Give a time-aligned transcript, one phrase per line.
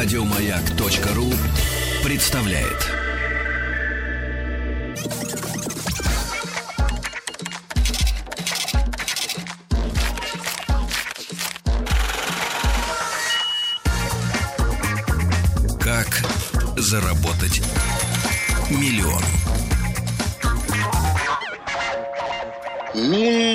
[0.00, 1.30] Радиомаяк.ру
[2.02, 2.88] представляет.
[15.78, 16.06] Как
[16.78, 17.60] заработать
[18.70, 19.22] миллион?
[22.94, 23.49] Миллион.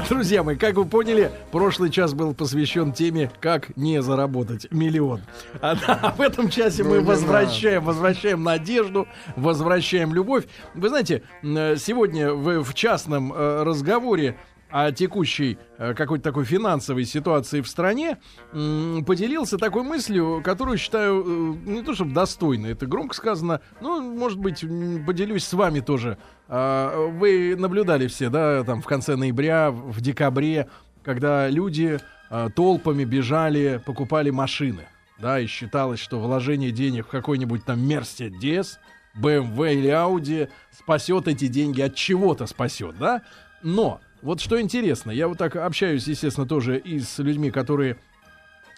[0.00, 5.20] Друзья мои, как вы поняли, прошлый час был посвящен теме, как не заработать миллион.
[5.60, 10.44] А, да, в этом часе мы возвращаем, возвращаем надежду, возвращаем любовь.
[10.74, 14.38] Вы знаете, м, сегодня в, в частном э, разговоре
[14.72, 18.18] о текущей э, какой-то такой финансовой ситуации в стране
[18.50, 24.38] поделился такой мыслью, которую считаю э, не то чтобы достойной, это громко сказано, но, может
[24.38, 24.60] быть,
[25.06, 26.16] поделюсь с вами тоже.
[26.48, 30.68] А, Вы наблюдали все, да, там в конце ноября, в декабре,
[31.04, 32.00] когда люди
[32.30, 34.86] а, толпами бежали, покупали машины,
[35.20, 38.78] да, и считалось, что вложение денег в какой-нибудь там Мерседес,
[39.20, 43.20] BMW или Audi спасет эти деньги от чего-то спасет, да?
[43.62, 47.98] Но вот что интересно, я вот так общаюсь, естественно, тоже и с людьми, которые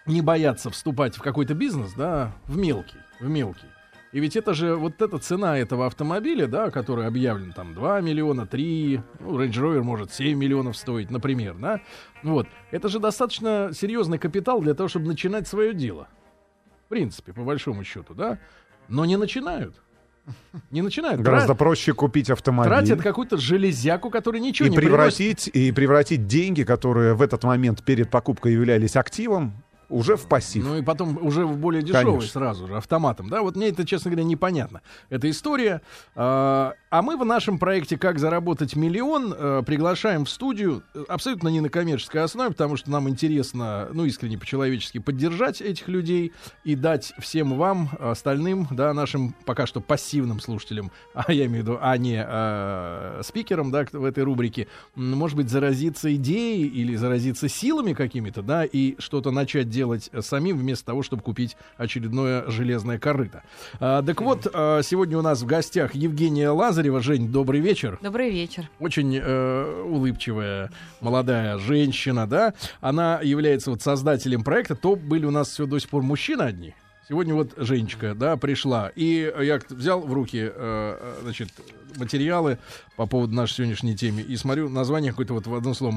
[0.07, 3.69] не боятся вступать в какой-то бизнес, да, в мелкий, в мелкий.
[4.13, 8.47] И ведь это же вот эта цена этого автомобиля, да, который объявлен там 2 миллиона,
[8.47, 11.81] 3, ну, Range Rover может 7 миллионов стоить, например, да.
[12.23, 12.47] Вот.
[12.71, 16.07] Это же достаточно серьезный капитал для того, чтобы начинать свое дело.
[16.87, 18.39] В принципе, по большому счету, да.
[18.87, 19.83] Но не начинают.
[20.71, 21.21] Не начинают.
[21.21, 22.71] Гораздо Тра- проще купить автомобиль.
[22.71, 24.93] Тратят какую-то железяку, которая ничего и не приносит.
[24.95, 29.53] превратить, и превратить деньги, которые в этот момент перед покупкой являлись активом,
[29.95, 30.65] уже в пассив.
[30.65, 32.29] Ну и потом уже в более дешевый Конечно.
[32.29, 33.29] сразу же, автоматом.
[33.29, 34.83] Да, вот мне это, честно говоря, непонятно.
[35.09, 35.83] Эта история.
[36.15, 41.49] А а мы в нашем проекте «Как заработать миллион» э, приглашаем в студию э, абсолютно
[41.49, 46.77] не на коммерческой основе, потому что нам интересно, ну, искренне по-человечески поддержать этих людей и
[46.77, 51.79] дать всем вам, остальным, да, нашим пока что пассивным слушателям, а я имею в виду,
[51.81, 57.93] а не э, спикерам, да, в этой рубрике, может быть, заразиться идеей или заразиться силами
[57.93, 63.43] какими-то, да, и что-то начать делать э, самим вместо того, чтобы купить очередное железное корыто.
[63.81, 67.01] А, так вот, а, сегодня у нас в гостях Евгения Лазарева.
[67.01, 67.99] Жень, добрый вечер.
[68.03, 68.69] Добрый вечер.
[68.81, 72.55] Очень э, улыбчивая молодая женщина, да.
[72.81, 74.75] Она является вот создателем проекта.
[74.75, 76.75] То были у нас все до сих пор мужчины одни.
[77.09, 78.91] Сегодня вот Женечка, да, пришла.
[78.97, 81.51] И я взял в руки, э, значит,
[81.97, 82.59] материалы
[82.97, 84.23] по поводу нашей сегодняшней темы.
[84.23, 85.93] И смотрю, название какое-то вот в одно слово.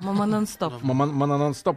[0.00, 0.74] Мама нон-стоп.
[0.82, 1.12] Мама нон-стоп.
[1.12, 1.76] Мама мама нон-стоп.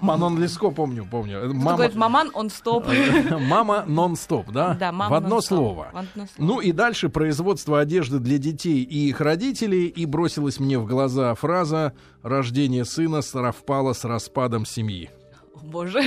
[0.00, 1.38] Манон Леско, помню, помню.
[1.38, 2.86] Это Кто Мама, говорит, маман, он стоп.
[3.40, 4.74] мама нон-стоп, да?
[4.74, 5.58] Да, мама В одно нон-стоп.
[5.58, 5.88] слово.
[5.92, 6.28] Слово.
[6.38, 9.86] Ну и дальше производство одежды для детей и их родителей.
[9.86, 15.10] И бросилась мне в глаза фраза «Рождение сына совпало с распадом семьи».
[15.54, 16.02] О, Боже.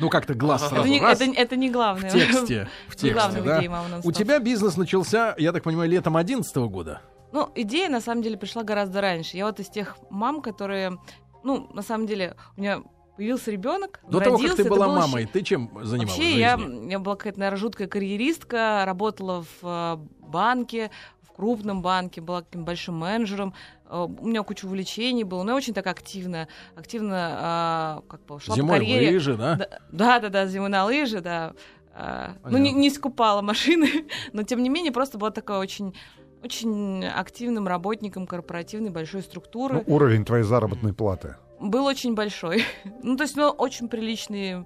[0.00, 2.08] Ну как-то глаз Это сразу не, раз это, это не главное.
[2.08, 2.68] в тексте.
[2.88, 3.58] В тексте, да.
[3.58, 4.14] идее «Мама У нон-стоп».
[4.14, 7.02] тебя бизнес начался, я так понимаю, летом 11 года.
[7.36, 9.36] Ну, идея, на самом деле, пришла гораздо раньше.
[9.36, 10.96] Я вот из тех мам, которые...
[11.44, 12.82] Ну, на самом деле, у меня
[13.14, 16.58] появился ребенок, До того, родился, как ты была было мамой, ты чем занималась Вообще, я,
[16.88, 19.96] я была какая-то, наверное, жуткая карьеристка, работала в э,
[20.26, 23.52] банке, в крупном банке, была каким большим менеджером.
[23.84, 28.40] Э, У меня куча увлечений было, но я очень так активно, активно а, как бы
[28.40, 29.10] шла Зимой по карьере.
[29.12, 29.68] лыжи, да?
[29.92, 31.52] Да, да, да, зимой на лыжи, да.
[31.92, 32.78] А, ну, не, Понятно.
[32.78, 35.94] не скупала машины, но тем не менее просто была такая очень
[36.46, 39.82] очень активным работником корпоративной большой структуры.
[39.86, 41.36] Ну, уровень твоей заработной платы.
[41.58, 42.64] Был очень большой.
[43.02, 44.64] ну, то есть, ну, очень приличный...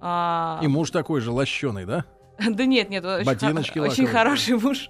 [0.00, 2.04] а, И муж такой же лощеный, да?
[2.38, 4.88] Да нет, нет, очень, Ботиночки очень хороший муж.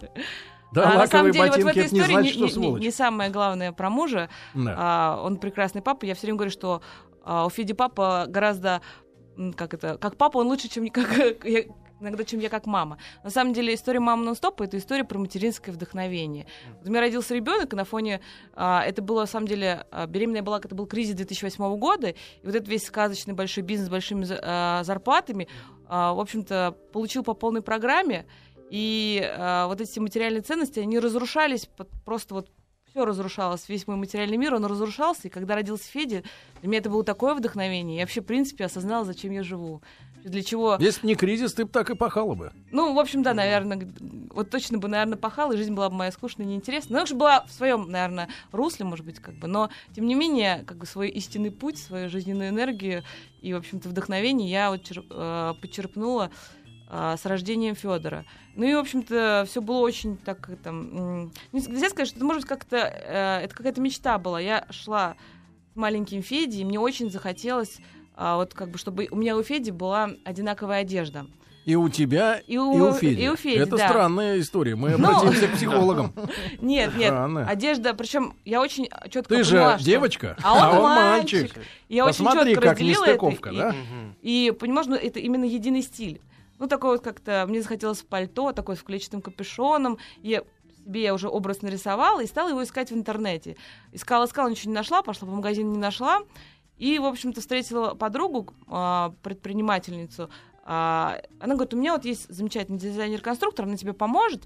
[0.72, 2.90] Да, А на самом деле, вот в этой это не истории значит, не, не- не
[2.90, 4.28] самое главное про мужа.
[4.54, 4.74] Да.
[4.76, 6.04] А, он прекрасный папа.
[6.04, 6.82] Я все время говорю, что
[7.24, 8.82] а, у Феди папа гораздо,
[9.56, 11.64] как это, как папа он лучше, чем как я-
[12.00, 12.98] иногда, чем я как мама.
[13.24, 16.46] На самом деле история мамы нон-стоп это история про материнское вдохновение.
[16.78, 18.20] Вот у меня родился ребенок, и на фоне
[18.54, 22.14] а, это было на самом деле а, беременная была, это был кризис 2008 года, и
[22.46, 25.48] вот этот весь сказочный большой бизнес с большими а, зарплатами,
[25.86, 28.26] а, в общем-то, получил по полной программе.
[28.70, 32.50] И а, вот эти материальные ценности, они разрушались под- просто вот
[32.90, 35.28] все разрушалось, весь мой материальный мир, он разрушался.
[35.28, 36.22] И когда родился Федя,
[36.60, 37.96] для меня это было такое вдохновение.
[37.98, 39.82] Я вообще, в принципе, осознала, зачем я живу.
[40.24, 40.76] Для чего...
[40.78, 42.52] Если не кризис, ты бы так и пахала бы.
[42.70, 43.88] Ну, в общем, да, наверное,
[44.30, 46.96] вот точно бы, наверное, пахала, и жизнь была бы моя скучная и неинтересная.
[46.96, 50.64] Ну, лучше была в своем, наверное, русле, может быть, как бы, но, тем не менее,
[50.66, 53.04] как бы свой истинный путь, свою жизненную энергию
[53.40, 56.30] и, в общем-то, вдохновение я вот чер- э, почерпнула
[56.90, 58.24] э, с рождением Федора.
[58.56, 62.48] Ну и, в общем-то, все было очень так, там, нельзя сказать, что это, может быть,
[62.48, 64.40] как-то, э, это какая-то мечта была.
[64.40, 65.14] Я шла
[65.72, 67.78] с маленьким Федей, и мне очень захотелось
[68.20, 71.26] а, вот как бы, чтобы у меня у Феди была одинаковая одежда.
[71.64, 73.20] И у тебя, И и у- у, Феди.
[73.20, 73.88] и у Феди, Это да.
[73.88, 74.74] странная история.
[74.74, 75.08] Мы Ну.
[75.08, 76.12] обратимся к психологам.
[76.62, 77.46] Нет, нет, Странно.
[77.46, 81.52] одежда, причем я очень четко Ты же поняла, что- девочка, а он, мальчик.
[81.90, 83.58] Я очень Посмотри, четко как разделила нестыковка, это.
[83.58, 83.74] да?
[84.22, 86.20] И, и понимаешь, ну, это именно единый стиль.
[86.58, 89.98] Ну, такой вот как-то, мне захотелось в пальто, такой с клетчатым капюшоном.
[90.22, 90.42] Я
[90.86, 93.56] себе я уже образ нарисовала и стала его искать в интернете.
[93.92, 96.20] Искала, искала, ничего не нашла, пошла по магазину, не нашла.
[96.78, 100.30] И, в общем-то, встретила подругу, а, предпринимательницу.
[100.64, 104.44] А, Она говорит, у меня вот есть замечательный дизайнер-конструктор, она тебе поможет.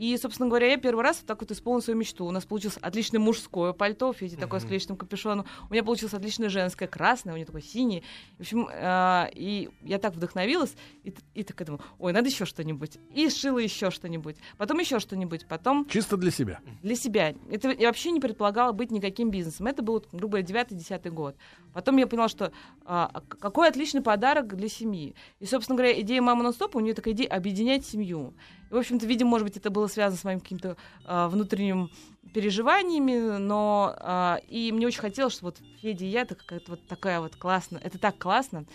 [0.00, 2.24] И, собственно говоря, я первый раз вот так вот исполнила свою мечту.
[2.24, 5.44] У нас получилось отличное мужское пальто, Феди такое с клетчатым капюшоном.
[5.68, 8.02] У меня получилось отличное женское, красное, у нее такое синее.
[8.38, 10.74] В общем, а, и я так вдохновилась,
[11.04, 12.96] и, и такая думаю, ой, надо еще что-нибудь.
[13.14, 16.60] И сшила еще что-нибудь, потом еще что-нибудь, потом Чисто для себя.
[16.82, 17.34] для себя.
[17.50, 19.66] Это я вообще не предполагала быть никаким бизнесом.
[19.66, 21.36] Это был, грубо говоря, девятый-десятый год.
[21.74, 22.52] Потом я поняла, что
[22.86, 25.14] а, какой отличный подарок для семьи.
[25.40, 28.32] И, собственно говоря, идея мамы на стоп, у нее такая идея объединять семью.
[28.70, 31.90] И, в общем-то, видимо, может быть, это было связано с моим каким-то а, внутренним
[32.32, 36.86] переживаниями, но а, и мне очень хотелось, что вот Федя и я, это какая-то вот
[36.86, 38.66] такая вот классная, это так классно.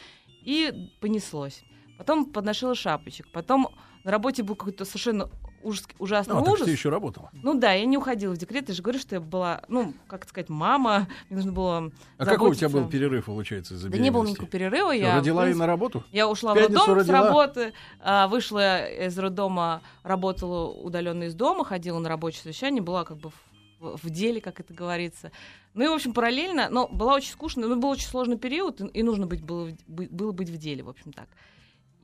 [0.42, 1.63] И понеслось.
[1.97, 3.31] Потом подношила шапочек.
[3.31, 3.69] Потом
[4.06, 5.30] на работе был какой-то совершенно
[5.63, 6.66] ужас, ужасный Ну, так ужас.
[6.66, 7.31] ты еще работала.
[7.34, 8.69] Ну да, я не уходила в декрет.
[8.69, 11.07] Я же говорю, что я была, ну, как это сказать, мама.
[11.28, 14.48] Мне нужно было А какой у тебя был перерыв, получается, из-за Да не было никакого
[14.48, 14.94] перерыва.
[14.94, 16.04] Что, Я, родила и на работу?
[16.12, 17.19] я ушла в роддом с родила?
[17.28, 23.18] работы, а, вышла из роддома, работала удаленно из дома, ходила на рабочее совещание, была как
[23.18, 23.31] бы
[23.80, 25.31] в, в деле, как это говорится.
[25.74, 28.86] Ну и, в общем, параллельно, но была очень скучная, но был очень сложный период, и,
[28.86, 31.28] и нужно быть, было, было быть в деле, в общем, так.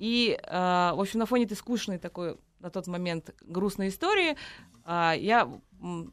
[0.01, 4.35] И, а, в общем, на фоне этой скучной такой на тот момент грустной истории,
[4.83, 5.47] а, я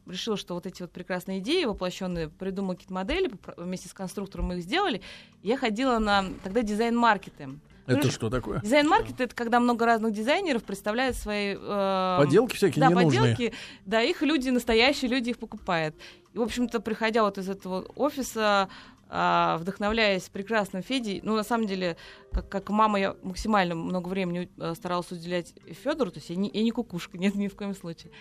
[0.05, 4.57] решила, что вот эти вот прекрасные идеи воплощенные, придумала какие-то модели, вместе с конструктором мы
[4.57, 5.01] их сделали.
[5.41, 7.49] Я ходила на тогда дизайн-маркеты.
[7.87, 8.61] Это Ну, что такое?
[8.61, 13.21] Дизайн-маркет это когда много разных дизайнеров представляют свои э, Поделки всякие да, ненужные.
[13.21, 13.53] поделки,
[13.87, 15.95] да, их люди, настоящие люди их покупают.
[16.33, 18.69] И, в общем-то, приходя вот из этого офиса,
[19.09, 21.97] вдохновляясь прекрасным Федей, ну, на самом деле,
[22.31, 26.49] как, как мама, я максимально много времени э, старалась уделять Федору, то есть я не,
[26.53, 28.11] я не кукушка, нет, ни в коем случае.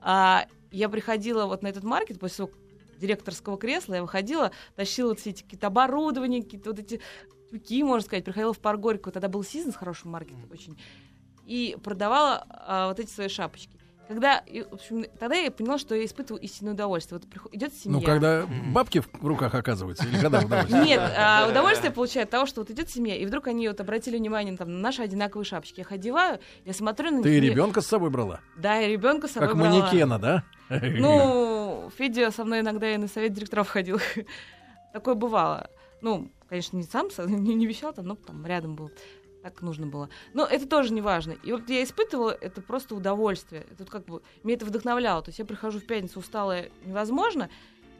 [0.00, 2.48] А, я приходила вот на этот маркет после
[2.98, 7.00] директорского кресла, я выходила, тащила все эти какие-то оборудования, какие-то вот эти
[7.50, 10.78] тюки, можно сказать, приходила в парк Горького, тогда был сезон с хорошим маркетом очень,
[11.46, 13.78] и продавала а, вот эти свои шапочки.
[14.06, 17.18] Когда, в общем, тогда я поняла, что я испытываю истинное удовольствие.
[17.18, 17.98] Вот приход- идет семья.
[17.98, 20.84] Ну, когда бабки в руках оказываются, или когда удовольствие?
[20.84, 24.18] Нет, а, удовольствие получаю от того, что вот идет семья, и вдруг они вот обратили
[24.18, 25.78] внимание там, на наши одинаковые шапочки.
[25.78, 27.40] Я их одеваю, я смотрю на Ты них.
[27.40, 28.40] мне- ребенка с собой брала?
[28.58, 29.70] Да, и ребенка с собой Как брала.
[29.80, 30.44] манекена, да?
[30.68, 33.98] Ну, Федя со мной иногда и на совет директоров ходил.
[34.92, 35.70] Такое бывало.
[36.02, 38.90] Ну, конечно, не сам, не, не вещал там, но там рядом был.
[39.44, 40.08] Так нужно было.
[40.32, 41.32] Но это тоже не важно.
[41.42, 43.66] И вот я испытывала это просто удовольствие.
[43.70, 45.20] Это как бы меня это вдохновляло.
[45.20, 47.50] То есть я прихожу в пятницу усталая невозможно.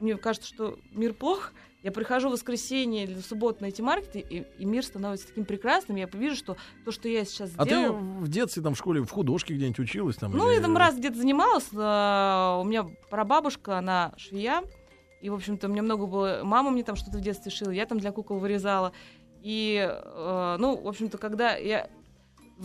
[0.01, 1.53] Мне кажется, что мир плох.
[1.83, 5.45] Я прихожу в воскресенье или в субботу на эти маркеты, и, и мир становится таким
[5.45, 5.99] прекрасным.
[5.99, 6.57] Я вижу, что
[6.87, 7.99] то, что я сейчас А ты сделала...
[7.99, 10.17] в детстве там в школе в художке где-нибудь училась?
[10.17, 11.67] Там, Ну, или- я там раз где-то занималась.
[11.77, 14.65] а, У меня прабабушка, она швея.
[15.21, 16.41] И, в общем-то, у меня много было...
[16.43, 18.93] Мама мне там что-то в детстве шила, я там для кукол вырезала.
[19.45, 21.91] И, э, ну, в общем-то, когда я...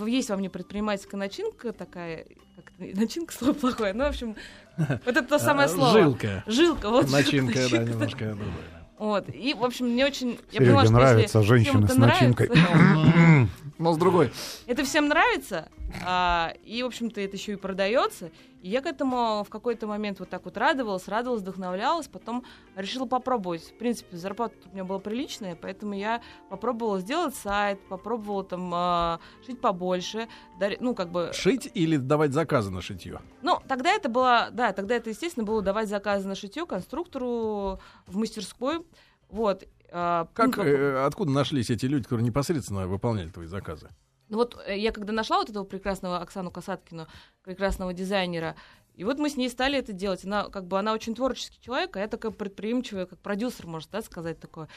[0.08, 2.26] Есть во мне предпринимательская начинка такая...
[2.56, 3.92] Как начинка слово плохое.
[3.92, 4.38] Ну, в общем,
[4.78, 5.92] вот это то самое А, слово.
[5.92, 6.44] Жилка.
[6.48, 7.12] Жилка, вот.
[7.12, 7.92] Начинка, да, начинка.
[7.92, 8.26] немножко.
[8.26, 8.86] да, да.
[8.98, 9.26] Вот.
[9.36, 10.40] И, в общем, мне очень...
[10.52, 12.48] Я Сереге поняла, что если это с начинкой.
[12.48, 14.32] нравится, Но с другой.
[14.66, 15.68] это всем нравится,
[16.06, 18.30] а, и, в общем-то, это еще и продается.
[18.62, 22.44] И я к этому в какой-то момент вот так вот радовалась, радовалась, вдохновлялась, потом
[22.76, 23.64] решила попробовать.
[23.64, 29.20] В принципе, зарплата у меня была приличная, поэтому я попробовала сделать сайт, попробовала там а,
[29.46, 30.28] шить побольше,
[30.60, 31.32] дари- ну, как бы...
[31.34, 33.22] Шить или давать заказы на шитье?
[33.42, 38.18] Ну, тогда это было, да, тогда это, естественно, было давать заказы на шитье конструктору в
[38.18, 38.86] мастерской,
[39.30, 39.64] вот.
[39.94, 43.90] ну, Как, бы- э, откуда нашлись эти люди, которые непосредственно выполняли твои заказы?
[44.30, 47.08] Ну вот э, я когда нашла вот этого прекрасного Оксану Касаткину,
[47.44, 48.56] прекрасного дизайнера,
[48.96, 50.26] и вот мы с ней стали это делать.
[50.26, 54.02] Она как бы она очень творческий человек, а я такая предприимчивая, как продюсер, можно да,
[54.02, 54.68] сказать такое.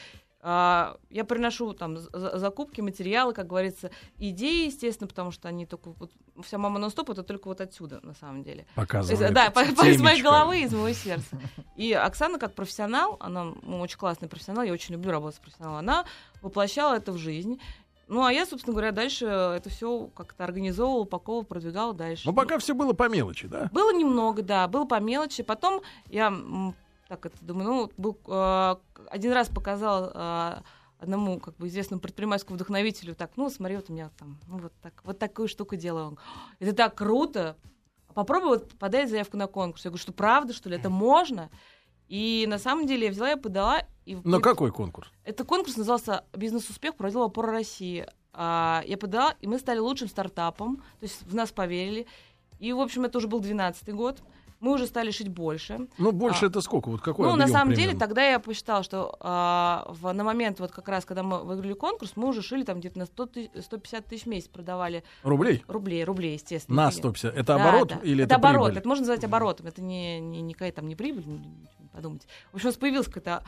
[0.45, 5.65] А, я приношу там за- за- закупки, материалы, как говорится, идеи, естественно, потому что они
[5.65, 6.11] только вот,
[6.43, 8.59] вся мама нон-стоп это только вот отсюда, на самом деле.
[8.59, 11.39] Есть, Показывает да, по- по- из моей головы, из моего сердца.
[11.77, 15.77] И Оксана, как профессионал, она ну, очень классный профессионал, я очень люблю работать с профессионалом,
[15.77, 16.05] она
[16.41, 17.61] воплощала это в жизнь.
[18.13, 22.27] Ну, а я, собственно говоря, дальше это все как-то организовывала, упаковывала, продвигала дальше.
[22.27, 23.69] Но пока все было по мелочи, да?
[23.73, 25.41] Было немного, да, было по мелочи.
[25.41, 26.31] Потом я
[27.07, 28.75] так это думаю, ну, был, э,
[29.09, 30.61] один раз показала
[30.99, 34.59] э, одному как бы известному предпринимательскому вдохновителю, так, ну, смотри, вот у меня там, ну,
[34.59, 36.07] вот, так, вот такую штуку делаю.
[36.07, 36.17] Он,
[36.59, 37.57] это так круто,
[38.13, 39.85] попробуй вот подать заявку на конкурс.
[39.85, 41.49] Я говорю, что правда, что ли, это можно?
[42.13, 43.81] И на самом деле я взяла и подала.
[44.05, 45.07] И На какой конкурс?
[45.23, 48.05] Это конкурс назывался «Бизнес-успех», проводила «Опора России».
[48.33, 52.05] А, я подала, и мы стали лучшим стартапом, то есть в нас поверили.
[52.59, 54.21] И, в общем, это уже был 12 год.
[54.63, 55.87] Мы уже стали шить больше.
[55.97, 56.47] Ну, больше А.
[56.47, 56.87] это сколько?
[56.89, 57.99] Вот какой ну, на самом деле, примерно?
[57.99, 62.13] тогда я посчитала, что а, в- на момент, вот как раз, когда мы выиграли конкурс,
[62.15, 65.65] мы уже шили там где-то на 100 ты- 150 тысяч в месяц продавали Рублей?
[65.67, 66.83] рублей, рублей, естественно.
[66.83, 67.33] На Или- 150.
[67.35, 67.95] Это Да, оборот да.
[68.03, 68.67] или это это оборот?
[68.67, 68.79] прибыль?
[68.79, 69.67] Это можно назвать оборотом.
[69.67, 71.41] Это не, не, не какая там не прибыль, не,
[71.91, 72.25] подумайте.
[72.53, 73.43] В общем, у нас появился какой-то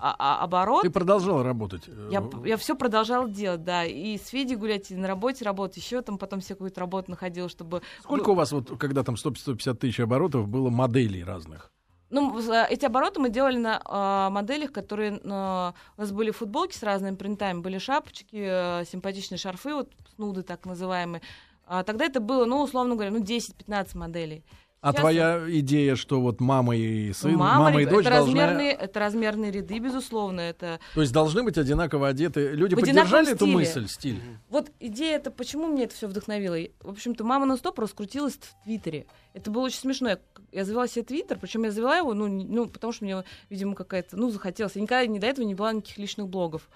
[0.00, 0.82] а- а- оборот.
[0.82, 1.82] Ты продолжала работать?
[1.86, 3.84] э, Я, я все продолжала делать, да.
[3.84, 7.48] И с Федей гулять, и на работе работать, еще там потом все какую-то работу находила,
[7.48, 7.82] чтобы...
[8.02, 11.70] Сколько у вас, вот, когда там 100-150 тысяч оборотов, было моделей разных?
[12.10, 15.20] Ну, эти обороты мы делали на а, моделях, которые...
[15.24, 20.42] а, у нас были футболки с разными принтами, были шапочки, а, симпатичные шарфы, вот снуды
[20.42, 21.22] так называемые.
[21.66, 24.42] А тогда это было, ну, условно говоря, ну, 10-15 моделей.
[24.82, 28.40] А Сейчас твоя идея, что вот мама и сын, мама, мама, и дочь это, должны...
[28.40, 30.40] размерные, это размерные ряды, безусловно.
[30.40, 30.80] Это...
[30.94, 32.52] То есть должны быть одинаково одеты.
[32.52, 33.52] Люди В поддержали эту стиле.
[33.52, 34.20] мысль, стиль?
[34.48, 36.56] Вот идея это, почему мне это все вдохновило?
[36.80, 39.04] В общем-то, мама на стоп раскрутилась в Твиттере.
[39.34, 40.08] Это было очень смешно.
[40.08, 40.18] Я,
[40.50, 43.74] я завела себе Твиттер, причем я завела его, ну, не- ну, потому что мне, видимо,
[43.74, 44.76] какая-то, ну, захотелось.
[44.76, 46.70] Я никогда ни до этого не была никаких личных блогов.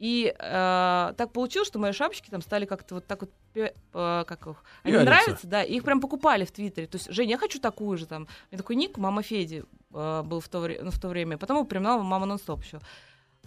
[0.00, 4.46] И э, так получилось, что мои шапочки там стали как-то вот так вот, э, как
[4.46, 5.04] их, они Пиариться.
[5.04, 6.86] нравятся, да, и их прям покупали в Твиттере.
[6.86, 8.22] То есть, Женя, я хочу такую же там.
[8.22, 11.36] У меня такой ник, мама Феди э, был в то, вре- ну, в то время.
[11.36, 12.80] Потом переименовала мама нон-стоп еще.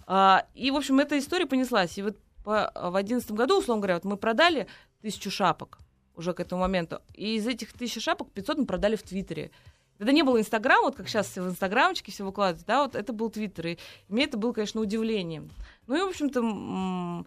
[0.06, 1.98] А, и, в общем, эта история понеслась.
[1.98, 4.68] И вот по- в одиннадцатом году, условно говоря, вот мы продали
[5.02, 5.78] тысячу шапок
[6.14, 7.00] уже к этому моменту.
[7.14, 9.50] И из этих тысячи шапок 500 мы продали в Твиттере.
[10.04, 13.14] Тогда не было Инстаграма, вот как сейчас все в Инстаграмчике все выкладывают, да, вот это
[13.14, 13.68] был Твиттер.
[13.68, 13.78] И
[14.10, 15.48] мне это было, конечно, удивлением.
[15.86, 17.24] Ну и, в общем-то,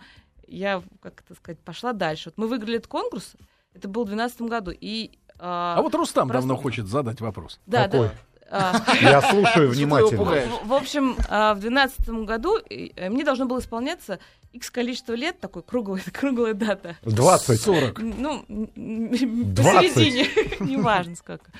[0.47, 2.25] я, как это сказать, пошла дальше.
[2.29, 3.33] Вот мы выиграли этот конкурс,
[3.73, 5.17] это был в 2012 году, и...
[5.39, 7.59] а, А вот Рустам просто- давно хочет задать вопрос.
[7.65, 8.11] да, Какой?
[8.51, 8.83] да.
[9.01, 10.23] Я слушаю внимательно.
[10.23, 14.19] в, в общем, а, в 2012 году э, мне должно было исполняться
[14.53, 16.95] X количество лет, такой круглая, круглая дата.
[17.01, 17.59] 20.
[17.59, 17.99] 40.
[17.99, 19.93] Ну, м, м, 20.
[19.95, 20.27] посередине,
[20.59, 21.51] неважно сколько.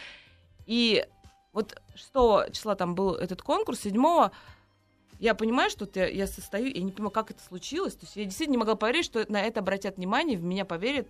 [0.67, 1.03] И
[1.53, 4.29] вот 6 числа там был этот конкурс, 7
[5.19, 7.95] я понимаю, что ты- я состою, я не понимаю, как это случилось.
[7.95, 11.07] То есть я действительно не могла поверить, что на это обратят внимание, в меня поверят,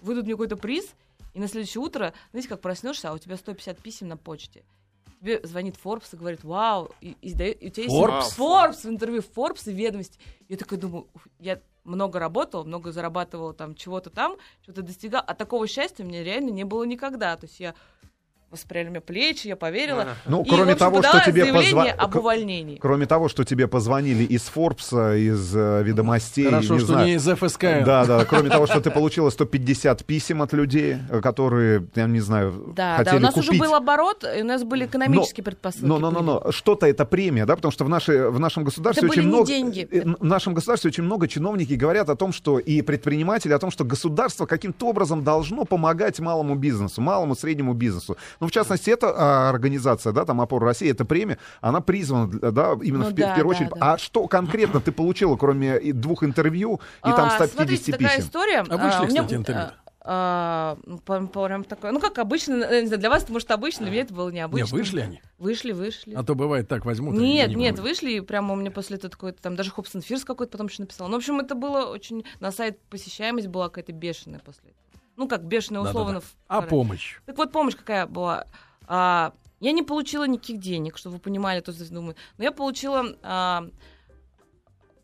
[0.00, 0.94] выйдут мне какой-то приз,
[1.34, 4.64] и на следующее утро, знаете, как проснешься, а у тебя 150 писем на почте.
[5.20, 8.38] Тебе звонит Forbes и говорит, вау, и, и сдает- и у тебя есть Forbes?
[8.38, 10.18] Forbes, в интервью Forbes и ведомости.
[10.48, 11.06] Я такая думаю,
[11.38, 16.24] я много работала, много зарабатывала там чего-то там, что-то достигала, а такого счастья у меня
[16.24, 17.36] реально не было никогда.
[17.36, 17.74] То есть я
[18.52, 20.02] воспряли мне плечи, я поверила.
[20.02, 20.14] Ага.
[20.26, 22.76] Ну, И, кроме в общем, того, что тебе позва- об увольнении.
[22.76, 27.06] Кроме того, что тебе позвонили из Форбса, из э, ведомостей, Хорошо, не что знаю.
[27.06, 27.62] не из ФСК.
[27.84, 32.20] Да, да, кроме того, что ты получила 150 писем от людей, э, которые, я не
[32.20, 33.50] знаю, Да, хотели да, у нас купить.
[33.50, 35.86] уже был оборот, и у нас были экономические предпосылки.
[35.86, 39.06] Но, но, но, но, что-то это премия, да, потому что в, нашей, в нашем государстве
[39.08, 39.46] Это очень были не много...
[39.48, 39.88] деньги.
[39.90, 43.70] э, В нашем государстве очень много чиновники говорят о том, что и предприниматели, о том,
[43.70, 48.16] что государство каким-то образом должно помогать малому бизнесу, малому, среднему бизнесу.
[48.42, 52.72] Ну, в частности, эта а, организация, да, там «Опора России», эта премия, она призвана, да,
[52.82, 53.78] именно Ну в, пе- в да, первую да, очередь.
[53.78, 53.92] да.
[53.92, 58.24] А что конкретно ты получила, кроме двух интервью и там А, 150 смотрите, такая писем?
[58.28, 58.58] история.
[58.68, 59.62] А вышли, меня, кстати, интервью?
[59.64, 59.72] а,
[60.04, 63.92] а, ну, прям- такое, ну как обычно, не знаю, для вас это может обычно, для
[63.92, 64.76] меня это было Не, необычно.
[64.76, 65.22] вышли они?
[65.38, 66.12] Вышли, вышли.
[66.14, 67.14] А то бывает так возьмут.
[67.14, 67.88] и Нет, не нет, будут.
[67.90, 70.82] вышли, и прямо у меня после этого какой-то там даже Хобсон Фирс какой-то потом еще
[70.82, 71.06] написал.
[71.06, 72.24] Ну, в общем, это было очень...
[72.40, 74.91] На сайт посещаемость была какая-то бешеная после этого.
[75.22, 76.00] Ну, как бешеная Да-да-да.
[76.00, 76.20] условно.
[76.20, 77.20] в- А помощь?
[77.26, 78.44] Так вот, помощь какая была.
[78.88, 82.16] А, я не получила никаких денег, чтобы вы понимали, то есть думаю.
[82.38, 83.68] Но я получила а,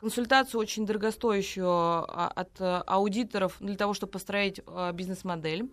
[0.00, 5.70] консультацию очень дорогостоящую а, от а, аудиторов для того, чтобы построить а, бизнес-модель.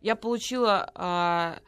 [0.00, 1.58] Я получила а,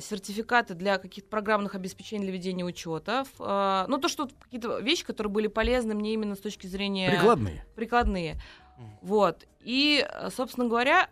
[0.00, 3.24] сертификаты для каких-то программных обеспечений для ведения учета.
[3.40, 7.64] А, ну, то, что какие-то вещи, которые были полезны мне именно с точки зрения Прикладные.
[7.74, 8.40] прикладные.
[9.02, 9.46] Вот.
[9.60, 11.08] И, э, собственно говоря,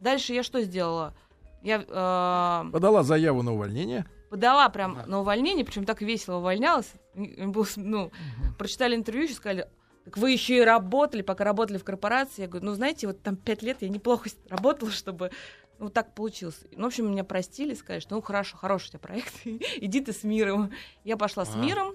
[0.00, 1.14] дальше я что сделала?
[1.62, 4.04] Я э, Подала заяву на увольнение.
[4.30, 6.90] подала прям на увольнение, причем так весело увольнялась.
[7.14, 8.10] С- ну,
[8.58, 9.68] прочитали интервью еще сказали,
[10.04, 12.42] так вы еще и работали, пока работали в корпорации.
[12.42, 15.30] Я говорю, ну, знаете, вот там пять лет я неплохо с- работала, чтобы
[15.78, 16.58] ну, так получилось.
[16.72, 20.12] Ну, в общем, меня простили, сказали, что ну, хорошо, хороший у тебя проект, иди ты
[20.12, 20.70] с миром.
[21.04, 21.58] Я пошла с А.
[21.58, 21.94] миром.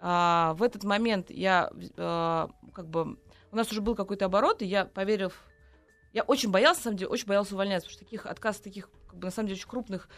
[0.00, 3.16] А, в этот момент я, э, как бы,
[3.52, 5.42] у нас уже был какой-то оборот, и я, поверив,
[6.12, 9.18] я очень боялась, на самом деле, очень боялась увольняться, потому что таких отказ таких, как
[9.18, 10.08] бы, на самом деле, очень крупных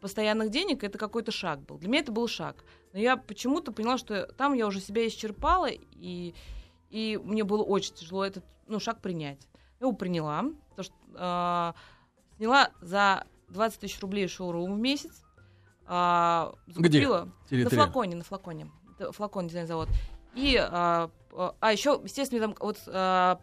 [0.00, 1.78] постоянных денег, это какой-то шаг был.
[1.78, 2.64] Для меня это был шаг.
[2.92, 6.34] Но я почему-то поняла, что там я уже себя исчерпала, и,
[6.90, 9.46] И мне было очень тяжело этот ну, шаг принять.
[9.78, 15.22] Я его приняла, потому что э, сняла за 20 тысяч рублей шоурум в месяц.
[15.86, 17.00] Э, Где?
[17.00, 17.84] закупила- На Территориально.
[17.84, 18.70] флаконе, на флаконе.
[18.98, 19.88] Это флакон дизайн-завод.
[20.34, 23.40] И, а, а а еще, естественно, там вот а,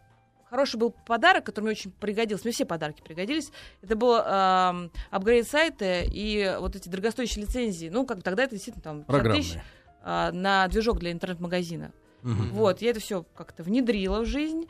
[0.49, 2.45] хороший был подарок, который мне очень пригодился.
[2.45, 3.51] Мне все подарки пригодились.
[3.81, 7.89] Это был ам, апгрейд сайта и вот эти дорогостоящие лицензии.
[7.89, 9.57] Ну, как бы тогда это действительно там 50 тысяч
[10.01, 11.91] а, на движок для интернет-магазина.
[12.23, 12.49] Мгм.
[12.51, 14.67] Вот, я это все как-то внедрила в жизнь.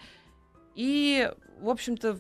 [0.76, 2.20] И, в общем-то,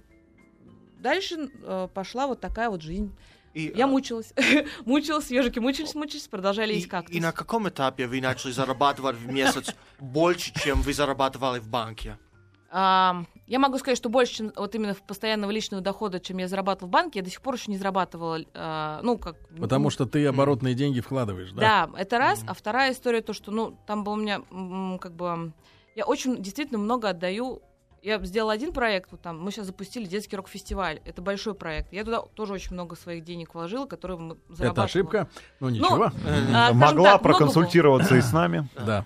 [0.99, 3.15] дальше э, пошла вот такая вот жизнь.
[3.53, 4.33] И, Я а, мучилась.
[4.85, 9.15] мучилась, ежики мучились, мучились, продолжали есть и, как и на каком этапе вы начали зарабатывать
[9.15, 12.17] в месяц больше, чем вы зарабатывали в банке?
[12.69, 16.47] А, я могу сказать, что больше, чем вот именно в постоянного личного дохода, чем я
[16.47, 18.39] зарабатывала в банке, я до сих пор еще не зарабатывала.
[18.53, 19.35] а, ну, как...
[19.59, 21.87] Потому что ты оборотные деньги вкладываешь, да?
[21.87, 22.43] Да, это раз.
[22.45, 24.41] А вторая история то, что, ну, там был у меня,
[24.99, 25.53] как бы,
[25.95, 27.61] я очень действительно много отдаю.
[28.03, 31.01] Я сделала один проект, вот там, мы сейчас запустили детский рок-фестиваль.
[31.03, 31.91] Это большой проект.
[31.91, 34.85] Я туда тоже очень много своих денег вложила, которые мы Это зарабатывала.
[34.85, 35.29] ошибка.
[35.59, 36.03] Ну ничего.
[36.05, 38.67] а, скажем Могла так, проконсультироваться и с нами.
[38.75, 39.05] Да.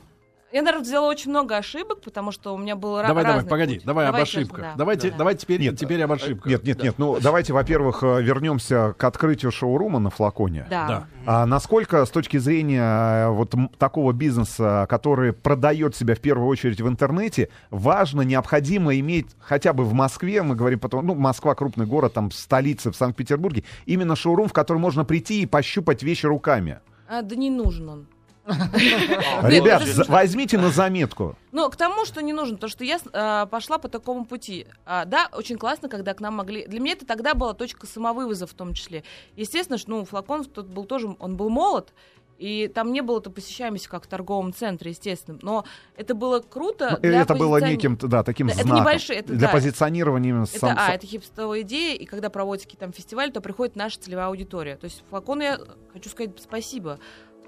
[0.51, 3.75] Я, наверное, сделала очень много ошибок, потому что у меня был ра- Давай, давай, погоди,
[3.75, 3.86] путь.
[3.86, 4.62] давай об Давайте, ошибках.
[4.62, 5.17] да, Давайте, да.
[5.17, 6.46] давайте теперь, Нет, теперь об ошибках.
[6.51, 6.96] Нет, нет, нет.
[6.98, 10.67] Ну, давайте, во-первых, э, вернемся к открытию шоурума на флаконе.
[10.70, 10.88] Да.
[10.88, 11.08] Да.
[11.25, 16.81] А насколько с точки зрения э, вот такого бизнеса, который продает себя в первую очередь
[16.81, 21.86] в интернете, важно, необходимо иметь хотя бы в Москве, мы говорим потом, ну, Москва крупный
[21.86, 26.79] город, там столица в Санкт-Петербурге, именно шоурум, в который можно прийти и пощупать вещи руками.
[27.08, 28.08] А, да не нужен он.
[28.45, 31.36] Ребят, это- за- возьмите на заметку.
[31.51, 34.67] Ну, к тому, что не нужно, потому что я э, пошла по такому пути.
[34.86, 36.65] А, да, очень классно, когда к нам могли...
[36.67, 39.03] Для меня это тогда была точка самовывоза в том числе.
[39.36, 41.15] Естественно, что, ну, флакон тот был тоже...
[41.19, 41.93] Он был молод,
[42.38, 45.38] и там не было то посещаемости, как в торговом центре, естественно.
[45.43, 45.63] Но
[45.95, 46.98] это было круто.
[47.01, 48.81] Ну, это было позициони- неким, да, таким Да, это знаком.
[48.81, 49.53] небольшие, это для да.
[49.53, 53.75] позиционирования Это, сам- а, это хипстовая идея, и когда проводится какие-то там фестивали, то приходит
[53.75, 54.75] наша целевая аудитория.
[54.77, 55.59] То есть флакон я
[55.94, 56.98] хочу сказать спасибо.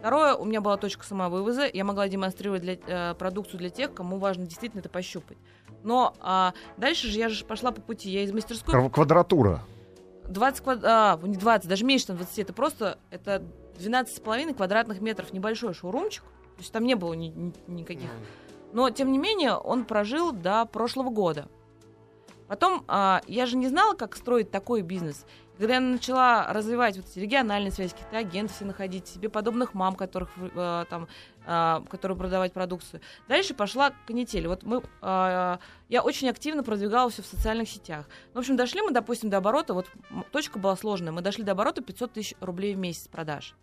[0.04, 4.18] Второе, у меня была точка самовывоза, я могла демонстрировать для, э, продукцию для тех, кому
[4.18, 5.38] важно действительно это пощупать.
[5.82, 8.94] Но а, дальше же я же пошла по пути, я из мастерской Квадратура.
[8.94, 9.60] квадратура.
[10.28, 10.80] 20 квад...
[10.84, 13.44] а, не 20, даже меньше там 20, это просто это
[13.78, 18.10] 12,5 квадратных метров небольшой шоурумчик, то есть там не было ни- ни- никаких
[18.74, 21.48] но, тем не менее, он прожил до прошлого года.
[22.50, 25.26] Потом а, я же не знала, как строить такой бизнес.
[25.58, 29.96] Когда я начала развивать вот эти региональные связи, каких-то агентов себе находить, себе подобных мам,
[29.96, 31.08] которых, э, там,
[31.46, 33.02] а, которые продавать продукцию.
[33.28, 34.48] Дальше пошла канитель.
[34.48, 38.08] Вот мы, а, я очень активно продвигала все в социальных сетях.
[38.34, 39.88] В общем, дошли мы, допустим, до оборота, вот
[40.32, 43.56] точка была сложная, мы дошли до оборота 500 тысяч рублей в месяц продаж.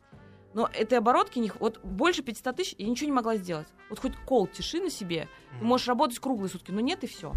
[0.53, 3.69] Но этой оборотки не, вот больше 500 тысяч я ничего не могла сделать.
[3.89, 7.33] Вот хоть кол тиши на себе, ты можешь работать круглые сутки, но нет и все.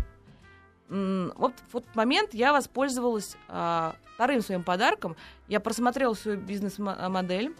[0.93, 5.15] Вот в тот момент я воспользовалась а, вторым своим подарком.
[5.47, 7.55] Я просмотрела свою бизнес-модель.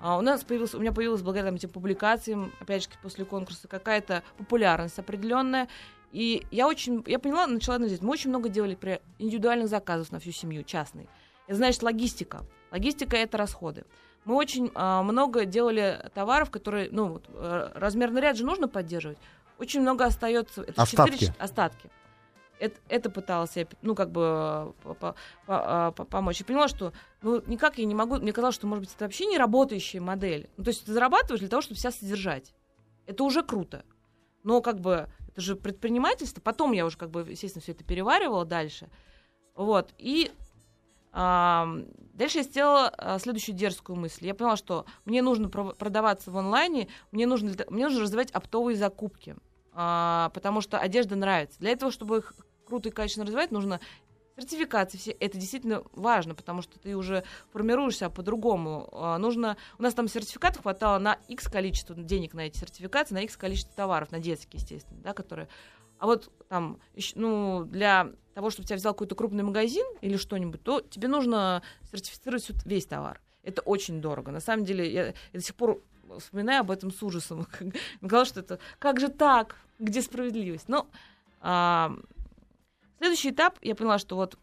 [0.00, 4.22] А, у нас появилась, у меня появилась благодаря этим публикациям, опять же, после конкурса, какая-то
[4.38, 5.68] популярность определенная.
[6.12, 8.06] И я очень, я поняла, начала анализировать.
[8.06, 11.08] Мы очень много делали при индивидуальных заказов на всю семью, частный.
[11.46, 12.40] Это значит логистика.
[12.70, 13.84] Логистика это расходы.
[14.24, 19.18] Мы очень а, много делали товаров, которые, ну, вот, э, размерный ряд же нужно поддерживать.
[19.58, 20.62] Очень много остается.
[20.62, 21.12] Это Остатки.
[21.12, 21.90] четыре- остатки.
[22.60, 24.74] Это, это пыталась я, ну, как бы
[25.46, 26.40] а, по- помочь.
[26.40, 26.92] И поняла, что
[27.22, 28.16] ну, никак я не могу.
[28.16, 30.50] Мне казалось, что, может быть, это вообще не работающая модель.
[30.56, 32.54] Ну, то есть ты зарабатываешь для того, чтобы себя содержать.
[33.06, 33.84] Это уже круто.
[34.42, 36.40] Но как бы это же предпринимательство.
[36.40, 38.88] Потом я уже, как бы, естественно, все это переваривала дальше.
[39.54, 39.94] Вот.
[39.98, 40.32] И
[41.12, 44.26] ам, дальше я сделала а, следующую дерзкую мысль.
[44.26, 49.36] Я поняла, что мне нужно продаваться в онлайне, мне нужно, мне нужно развивать оптовые закупки,
[49.72, 51.58] А, потому что одежда нравится.
[51.60, 52.32] Для этого, чтобы их
[52.68, 53.80] круто и качественно развивать, нужно
[54.36, 55.10] сертификации все.
[55.12, 58.88] Это действительно важно, потому что ты уже формируешься по-другому.
[58.92, 59.56] А, нужно...
[59.78, 63.74] У нас там сертификатов хватало на X количество денег на эти сертификаты, на X количество
[63.74, 65.48] товаров, на детские, естественно, да, которые...
[65.98, 66.78] А вот там,
[67.16, 72.48] ну, для того, чтобы тебя взял какой-то крупный магазин или что-нибудь, то тебе нужно сертифицировать
[72.64, 73.20] весь товар.
[73.42, 74.30] Это очень дорого.
[74.30, 75.82] На самом деле, я, я до сих пор
[76.18, 77.48] вспоминаю об этом с ужасом.
[77.60, 79.56] Мне казалось, что это как же так?
[79.80, 80.68] Где справедливость?
[80.68, 80.88] Но
[81.40, 81.96] а,
[82.98, 84.38] следующий этап, я поняла, что вот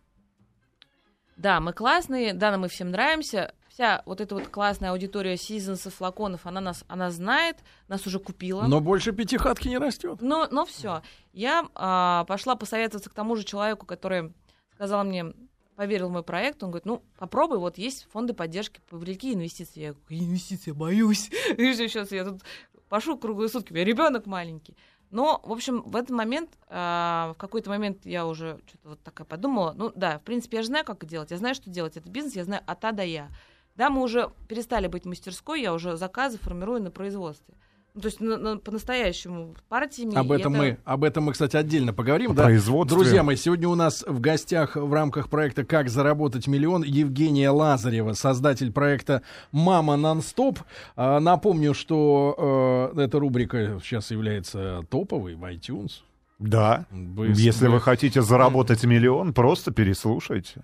[1.35, 3.53] да, мы классные, да, мы всем нравимся.
[3.67, 7.57] Вся вот эта вот классная аудитория Сизонсов, флаконов, она нас, она знает,
[7.89, 8.63] нас уже купила.
[8.67, 10.21] Но больше пятихатки не растет.
[10.21, 11.01] Но, но все.
[11.33, 14.33] Я а, пошла посоветоваться к тому же человеку, который
[14.73, 15.33] сказал мне,
[15.75, 16.63] поверил в мой проект.
[16.63, 19.81] Он говорит, ну, попробуй, вот есть фонды поддержки, привлеки инвестиции.
[19.81, 21.29] Я говорю, инвестиции, боюсь.
[21.57, 22.43] И сейчас я тут
[22.87, 24.77] пошу круглые сутки, у меня ребенок маленький.
[25.15, 29.25] Но, в общем, в этот момент, а, в какой-то момент я уже что-то вот такая
[29.25, 31.95] подумала, ну да, в принципе, я же знаю, как это делать, я знаю, что делать
[31.95, 33.29] этот бизнес, я знаю от А до Я.
[33.77, 37.55] Да, мы уже перестали быть мастерской, я уже заказы формирую на производстве.
[37.95, 40.15] Ну, то есть на- на- по-настоящему партиями.
[40.15, 42.31] Об этом это- мы, об этом мы, кстати, отдельно поговорим.
[42.31, 42.43] О да.
[42.43, 42.97] производстве.
[42.97, 48.11] Друзья мои, сегодня у нас в гостях в рамках проекта «Как заработать миллион» Евгения Лазарева,
[48.11, 49.21] создатель проекта
[49.53, 50.59] «Мама нон-стоп».
[50.97, 56.01] А, Напомню, что э, эта рубрика сейчас является топовой в iTunes.
[56.37, 56.85] Да.
[56.91, 60.63] Вы- Если вы хотите заработать миллион, просто переслушайте.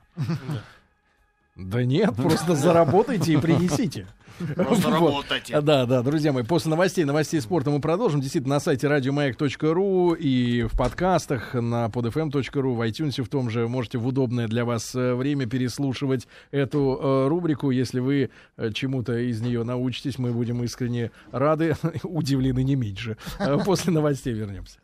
[1.56, 4.08] Да нет, просто заработайте и принесите.
[4.56, 5.62] Просто работайте.
[5.62, 8.21] Да, да, друзья мои, после новостей, новостей спорта мы продолжим.
[8.21, 13.97] Действительно, на сайте радиомаяк.ру и в подкастах на podfm.ru, в iTunes в том же можете
[13.97, 17.71] в удобное для вас э, время переслушивать эту э, рубрику.
[17.71, 23.17] Если вы э, чему-то из нее научитесь, мы будем искренне рады, удивлены не меньше.
[23.65, 24.80] После новостей вернемся.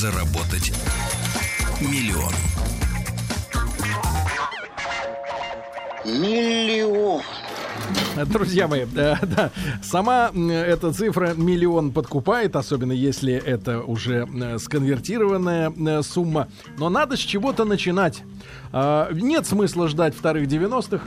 [0.00, 0.72] Заработать
[1.78, 2.32] миллион?
[6.06, 7.20] Миллион.
[8.24, 9.50] Друзья мои, да, да,
[9.82, 16.48] сама эта цифра миллион подкупает, особенно если это уже э, сконвертированная э, сумма.
[16.78, 18.22] Но надо с чего-то начинать.
[18.72, 21.04] А, нет смысла ждать вторых 90-х.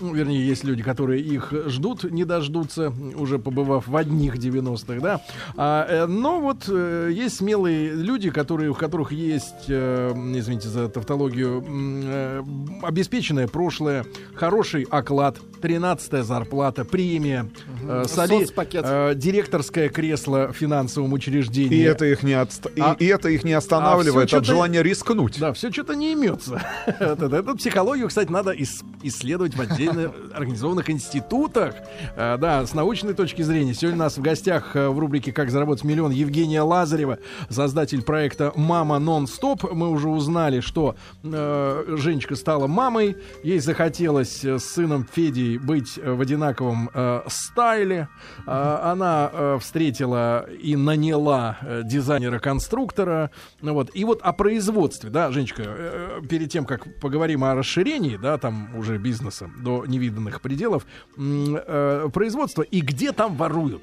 [0.00, 5.20] Ну, вернее, есть люди, которые их ждут, не дождутся, уже побывав в одних 90-х, да.
[5.56, 10.88] А, э, но вот э, есть смелые люди, которые, у которых есть, э, извините за
[10.88, 12.42] тавтологию, э,
[12.82, 14.04] обеспеченное прошлое,
[14.34, 17.46] хороший оклад, 13-я зарплата, премия,
[17.82, 18.46] э, соли-
[18.84, 21.78] э, директорское кресло в финансовом учреждении.
[21.78, 24.82] И это их не, отста- и- А- и, это их не останавливает всё от желания
[24.82, 25.38] рискнуть.
[25.40, 26.60] Да, все что-то не имется.
[26.86, 31.74] Эту психологию, кстати, надо ис- исследовать в отдельно организованных институтах.
[32.16, 33.72] А, Да, с научной точки зрения.
[33.72, 38.52] Сегодня у нас в гостях э, в рубрике «Как заработать миллион» Евгения Лазарева, создатель проекта
[38.54, 39.72] «Мама нон-стоп».
[39.72, 43.16] Мы уже узнали, что э, Женечка стала мамой.
[43.42, 48.08] Ей захотелось э, с сыном Федей быть э, в одинаковом э, стайле.
[48.46, 53.30] А, Она э, встретила и наняла э, дизайнера-конструктора.
[53.60, 53.90] Ну вот.
[53.94, 58.38] И вот о производстве, да, Женечка, э, э, перед тем, как поговорим о расширении, да,
[58.38, 60.86] там уже бизнеса до невиданных пределов,
[61.16, 63.82] э, производство и где там воруют?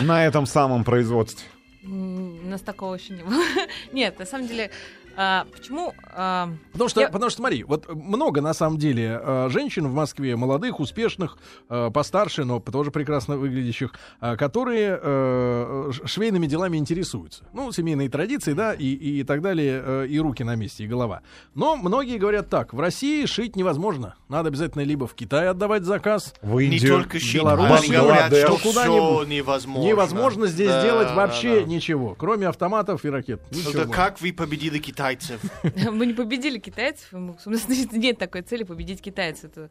[0.00, 1.46] На этом самом производстве.
[1.82, 3.42] У нас такого еще не было.
[3.92, 4.70] Нет, на самом деле,
[5.16, 5.92] а, почему...
[6.14, 9.94] а, Потому что, Я- потому что, смотри, вот много на самом деле э, женщин в
[9.94, 11.36] Москве, молодых, успешных,
[11.68, 17.44] э, постарше, но тоже прекрасно выглядящих, э, которые э, ш- швейными делами интересуются.
[17.52, 21.22] Ну, семейные традиции, да, и, и так далее, э, и руки на месте, и голова.
[21.54, 24.14] Но многие говорят так, в России шить невозможно.
[24.28, 26.94] Надо обязательно либо в Китай отдавать заказ, В Не Индию.
[26.96, 29.28] только щит, Беларусь, они говорят, что Ну, куда-нибудь.
[29.28, 29.88] невозможно.
[29.88, 31.66] невозможно здесь Да, сделать да, вообще да.
[31.66, 33.40] ничего, кроме автоматов и ракет.
[33.50, 33.94] Ничего Тогда можно.
[33.94, 34.78] как вы победили
[35.16, 35.40] китайцев?
[35.92, 39.50] Мы не победили китайцев, в смысле, нет такой цели победить китайцев.
[39.56, 39.70] Это-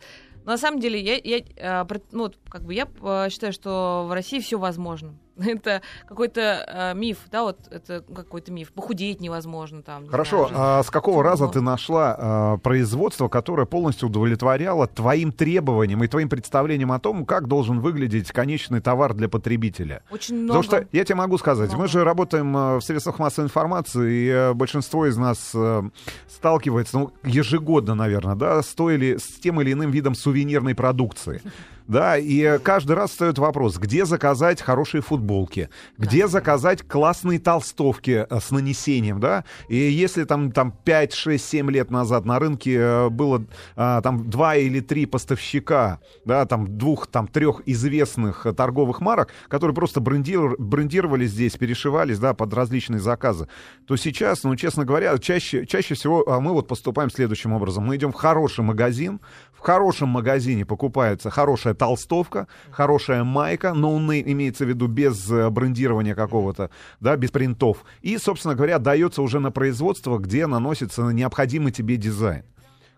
[0.49, 4.11] Но на самом деле, я, я, а, ну, как бы я а, считаю, что в
[4.11, 5.13] России все возможно.
[5.45, 8.71] Это какой-то а, миф, да, вот это какой-то миф.
[8.71, 10.03] Похудеть невозможно там.
[10.03, 15.31] не Хорошо, знаю, а с какого раза ты нашла а, производство, которое полностью удовлетворяло твоим
[15.31, 20.03] требованиям и твоим представлениям о том, как должен выглядеть конечный товар для потребителя?
[20.11, 20.61] Очень много.
[20.61, 21.89] Потому что я тебе могу сказать, мы Много.
[21.89, 25.83] же работаем э, в средствах массовой информации, и э, большинство из нас э,
[26.27, 31.41] сталкивается, ну, ежегодно, наверное, да, с, той или, с тем или иным видом сувенирной продукции.
[31.89, 38.39] Да, и каждый раз встает вопрос, где заказать хорошие футболки, где заказать классные толстовки э,
[38.39, 43.09] с нанесением, да, и если там, там 5, 6, 7 лет назад на рынке э,
[43.09, 43.43] было
[43.75, 49.29] а, там два или три поставщика, да, там двух, там трех известных э, торговых марок,
[49.47, 53.47] которые просто брендир- брендировались здесь, перешивались, да, под различные заказы,
[53.87, 57.83] то сейчас, ну, честно говоря, чаще, чаще всего а, мы вот поступаем следующим образом.
[57.87, 59.21] Мы идем в хороший магазин,
[59.59, 66.15] в хорошем магазине покупается хорошая толстовка, хорошая майка, но имеется в виду без э, брендирования
[66.15, 66.69] какого-то,
[67.01, 67.83] да, без принтов.
[68.01, 72.43] И, собственно говоря, дается уже на производство, где наносится необходимый тебе дизайн.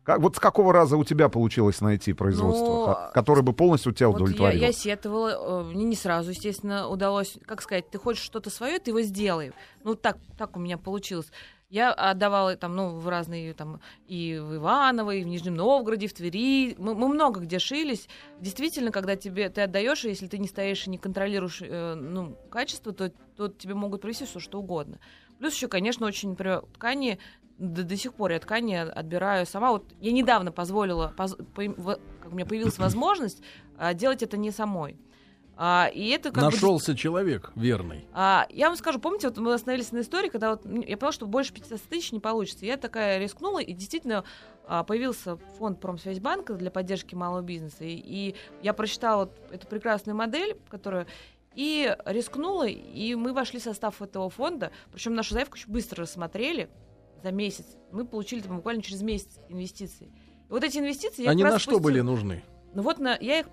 [0.03, 3.91] Как, вот с какого раза у тебя получилось найти производство, Ну, ко- которое бы полностью
[3.91, 4.61] тебя Вот я, удовлетворило?
[4.65, 8.91] я сетовала, э, мне не сразу, естественно, удалось, как сказать, ты хочешь что-то свое, ты
[8.91, 9.51] его сделай.
[9.83, 11.31] Ну, так, так у меня получилось.
[11.71, 16.09] Я отдавала там, ну, в разные там и в Иваново, и в Нижнем Новгороде, и
[16.09, 16.75] в Твери.
[16.77, 18.09] Мы, мы много где шились.
[18.41, 22.91] Действительно, когда тебе ты отдаешь, если ты не стоишь и не контролируешь э, ну, качество,
[22.91, 24.99] то, то тебе могут привести все что угодно.
[25.39, 27.19] Плюс еще, конечно, очень, например, ткани
[27.57, 29.71] до, до сих пор я ткани отбираю сама.
[29.71, 33.41] Вот я недавно позволила, поз, по, как у меня появилась возможность
[33.77, 34.99] а, делать это не самой.
[35.63, 38.07] А, и это как бы Нашелся человек верный.
[38.13, 41.27] а, я вам скажу, помните, вот мы остановились на истории, когда вот я поняла, что
[41.27, 42.65] больше 500 тысяч не получится.
[42.65, 44.23] Я такая рискнула, и действительно
[44.65, 47.83] а, появился фонд Промсвязьбанка для поддержки малого бизнеса.
[47.83, 51.05] И, и я прочитала вот эту прекрасную модель, которую
[51.53, 54.71] и рискнула, и мы вошли в состав этого фонда.
[54.91, 56.71] Причем нашу заявку очень быстро рассмотрели
[57.21, 57.67] за месяц.
[57.91, 60.07] Мы получили там, буквально через месяц инвестиции.
[60.07, 61.27] И вот эти инвестиции...
[61.27, 62.41] Они на что пустила- были нужны?
[62.73, 63.47] ну вот на, я их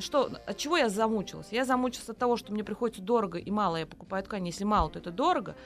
[0.00, 1.48] что, от чего я замучилась?
[1.50, 4.46] Я замучилась от того, что мне приходится дорого и мало я покупаю ткань.
[4.46, 5.56] Если мало, то это дорого.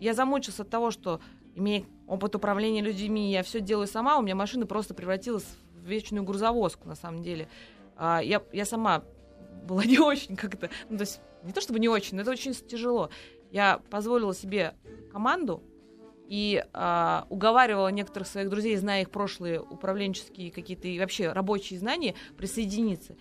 [0.00, 1.20] Я замучилась от того, что,
[1.54, 6.24] имея опыт управления людьми, я все делаю сама, у меня машина просто превратилась в вечную
[6.24, 7.48] грузовозку, на самом деле.
[7.96, 9.04] А, я, я сама
[9.64, 10.70] была не очень как-то...
[10.88, 13.10] Ну, то есть не то чтобы не очень, но это очень тяжело.
[13.50, 14.74] Я позволила себе
[15.12, 15.62] команду,
[16.28, 22.14] и а, уговаривала некоторых своих друзей, зная их прошлые управленческие какие-то и вообще рабочие знания,
[22.36, 23.16] присоединиться.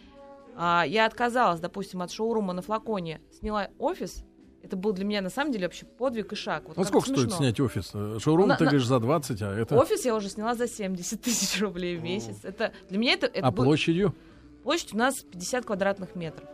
[0.55, 4.23] А, я отказалась, допустим, от шоурума на флаконе, сняла офис.
[4.61, 6.63] Это был для меня на самом деле вообще подвиг и шаг.
[6.67, 7.37] Вот Ну сколько стоит смешно.
[7.37, 7.91] снять офис?
[7.93, 9.75] Э, Шоурум, На- ты на- говоришь, за 20, а это...
[9.77, 12.37] Офис я уже сняла за 70 тысяч рублей в месяц.
[12.43, 14.15] Это для меня это, это А был- площадью?
[14.63, 16.47] площадь у нас 50 квадратных метров.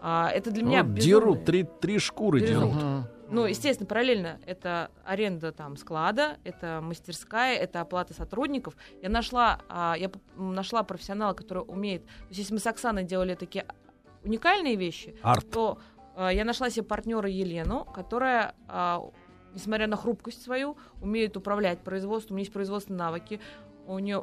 [0.00, 2.66] А, это для меня Вот безумный- дерут, три, три шкуры Безумно.
[2.66, 2.82] дерут.
[2.82, 3.04] Мгм.
[3.30, 8.76] Ну, естественно, параллельно это аренда там склада, это мастерская, это оплата сотрудников.
[9.02, 12.04] Я нашла, а, я нашла профессионала, который умеет.
[12.04, 13.66] То есть, если мы с Оксаной делали такие
[14.24, 15.50] уникальные вещи, Арт.
[15.50, 15.78] то
[16.16, 19.02] а, я нашла себе партнера Елену, которая, а,
[19.54, 23.40] несмотря на хрупкость свою, умеет управлять производством, у нее есть производственные навыки.
[23.88, 24.18] У нее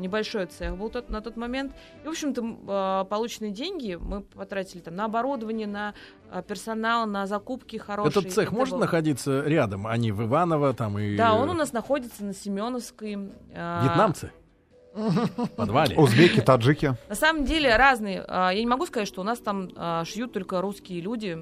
[0.00, 1.72] небольшой цех был тот, на тот момент.
[2.02, 5.92] И, в общем-то, а, полученные деньги мы потратили там на оборудование, на
[6.30, 8.10] а, персонал, на закупки хорошие.
[8.22, 9.86] Этот цех Это может было- находиться рядом?
[9.86, 11.14] Они в Иваново там и...
[11.16, 13.18] Да, он у нас находится на Семеновской.
[13.54, 14.32] а, Вьетнамцы?
[14.94, 15.94] В подвале?
[15.96, 16.96] Узбеки, таджики.
[17.10, 18.24] На самом деле разные.
[18.26, 21.38] А, Я не могу сказать, что у нас там а, шьют только русские люди.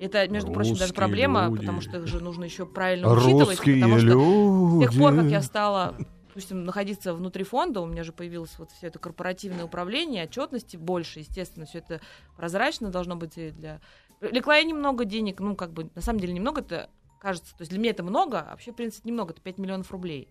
[0.00, 1.58] Это, между прочим, даже проблема, люди.
[1.60, 3.48] потому что их же нужно еще правильно учитывать.
[3.48, 4.86] Русские потому что люди.
[4.86, 5.94] с тех пор, как я стала,
[6.38, 11.18] допустим, находиться внутри фонда, у меня же появилось вот все это корпоративное управление, отчетности больше,
[11.18, 12.00] естественно, все это
[12.36, 13.80] прозрачно должно быть и для...
[14.20, 17.70] Лекла я немного денег, ну, как бы, на самом деле, немного это кажется, то есть
[17.72, 20.28] для меня это много, а вообще, в принципе, немного, это 5 миллионов рублей.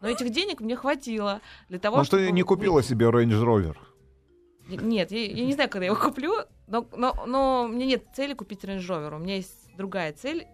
[0.00, 2.22] Но этих денег мне хватило для того, Ну, чтобы...
[2.26, 3.76] ты не купила себе Range Rover.
[4.68, 6.32] Не- Нет, я, я не знаю, когда я его куплю,
[6.68, 9.16] но, но, но у меня нет цели купить Range Rover.
[9.16, 10.46] У меня есть другая цель,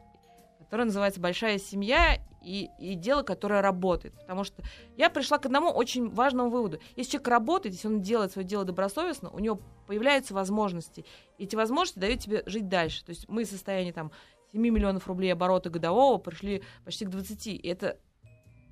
[0.60, 4.14] которая называется «Большая семья» и, и дело, которое работает.
[4.20, 4.62] Потому что
[4.96, 6.78] я пришла к одному очень важному выводу.
[6.94, 11.04] Если человек работает, если он делает свое дело добросовестно, у него появляются возможности.
[11.38, 13.04] И эти возможности дают тебе жить дальше.
[13.04, 14.12] То есть мы в состоянии там
[14.52, 17.46] 7 миллионов рублей оборота годового пришли почти к 20.
[17.48, 17.98] И это,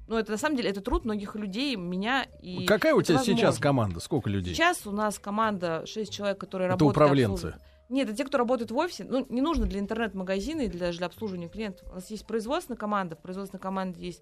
[0.07, 2.67] ну, это на самом деле, это труд многих людей, меня и...
[2.67, 3.63] Какая у это тебя сейчас возможно.
[3.63, 4.01] команда?
[4.01, 4.55] Сколько людей?
[4.55, 6.97] Сейчас у нас команда 6 человек, которые Это работают.
[6.97, 7.33] и управленцы.
[7.47, 7.74] обслуживают.
[7.95, 9.05] Нет, это те, кто работает в офисе.
[9.05, 11.89] Ну, не нужно для интернет-магазина и для, даже для обслуживания клиентов.
[11.93, 13.15] У нас есть производственная команда.
[13.15, 14.21] В производственной команде есть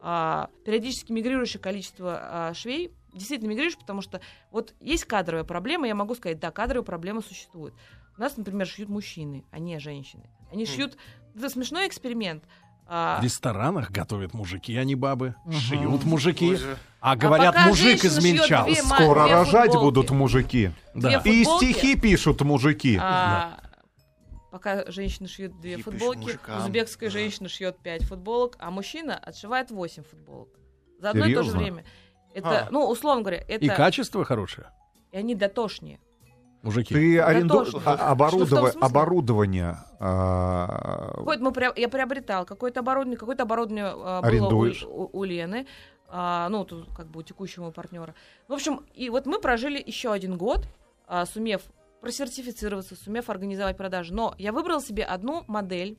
[0.00, 2.92] а, периодически мигрирующее количество а, швей.
[3.12, 5.86] Действительно мигрирующее, потому что вот есть кадровая проблема.
[5.86, 7.72] Я могу сказать, да, кадровая проблема существует.
[8.18, 10.28] У нас, например, шьют мужчины, а не женщины.
[10.50, 10.96] Они шьют...
[11.36, 12.42] Это смешной эксперимент.
[12.86, 15.34] А, В ресторанах готовят мужики, а не бабы.
[15.50, 16.50] Шьют мужики.
[16.50, 16.76] Боже.
[17.00, 18.64] А говорят, пока мужик измельчал.
[18.66, 19.84] две Скоро две рожать футболки.
[19.84, 20.70] будут мужики.
[20.94, 21.20] Да.
[21.24, 22.98] И стихи пишут мужики.
[23.00, 23.58] А,
[24.50, 27.12] Пока женщина шьет две И пишет футболки, узбекская Да.
[27.12, 30.48] женщина шьет пять футболок, а мужчина отшивает 8 футболок.
[31.00, 31.58] За одно и то же Серьезно?
[31.58, 31.84] время.
[32.34, 32.68] Это, А.
[32.70, 33.64] ну, условно говоря, это...
[33.64, 34.68] И качество хорошее.
[35.10, 35.98] и они дотошнее.
[36.64, 36.94] Мужики.
[36.94, 37.64] Ты аренду...
[37.64, 37.78] тоже.
[37.84, 38.80] а- оборудова- Что в том смысле?
[38.80, 44.82] оборудование а, Какое-то мы приоб- я приобретал какое-то оборудование, какое-то оборудование а, было у, Арендуешь.
[44.84, 45.66] у- у Лены,
[46.08, 48.14] а, ну, тут как бы у текущего партнера.
[48.48, 50.66] В общем, и вот мы прожили еще один год,
[51.06, 51.62] а, сумев
[52.00, 54.12] просертифицироваться, сумев организовать продажи.
[54.14, 55.98] Но я выбрала себе одну модель,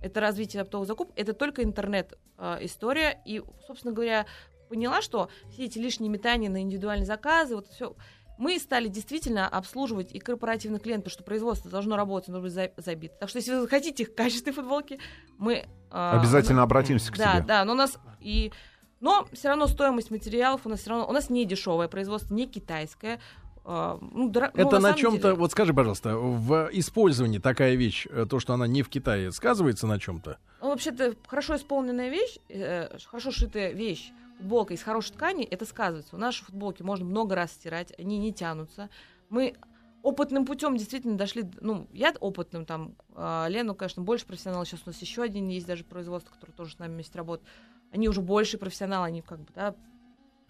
[0.00, 3.20] это развитие оптовых закупок, это только интернет-история.
[3.24, 4.26] И, собственно говоря,
[4.68, 7.94] поняла, что все эти лишние метания на индивидуальные заказы, вот все,
[8.38, 12.70] мы стали действительно обслуживать и корпоративных клиентов, потому что производство должно работать, должно быть за-
[12.76, 13.14] забито.
[13.20, 14.98] Так что, если вы хотите качественные футболки,
[15.38, 15.66] мы...
[15.90, 17.44] а, обязательно обратимся к да, тебе.
[17.46, 18.52] да, но у нас и...
[19.00, 21.06] Но все равно стоимость материалов у нас все равно...
[21.06, 23.20] У нас не дешевое производство, не китайское.
[23.64, 27.74] а, ну, дора- ну, Это на самом чем-то, деле- вот скажи, пожалуйста, в использовании такая
[27.74, 30.38] вещь, э, то, что она не в Китае, сказывается на чем-то?
[30.62, 36.16] Ну, вообще-то, хорошо исполненная вещь, э, хорошо шитая вещь, футболка из хорошей ткани, это сказывается.
[36.16, 38.90] У наши футболки можно много раз стирать, они не тянутся.
[39.28, 39.54] Мы
[40.02, 44.90] опытным путем действительно дошли, ну, я опытным там, а, Лену, конечно, больше профессионал, сейчас у
[44.90, 47.48] нас еще один есть даже производство, который тоже с нами вместе работает,
[47.90, 49.74] они уже больше профессионалы, они как бы, да,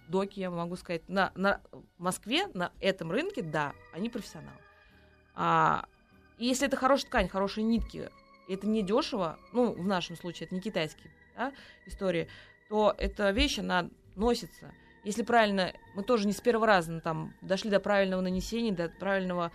[0.09, 1.61] доки, я могу сказать, на, на
[1.99, 4.59] Москве, на этом рынке, да, они профессионалы.
[5.35, 5.87] А,
[6.39, 8.11] и если это хорошая ткань, хорошие нитки,
[8.49, 11.53] это не дешево, ну, в нашем случае это не китайские да,
[11.87, 12.29] истории,
[12.69, 14.73] то эта вещь, она носится.
[15.05, 18.89] Если правильно, мы тоже не с первого раза ну, там дошли до правильного нанесения, до
[18.89, 19.53] правильного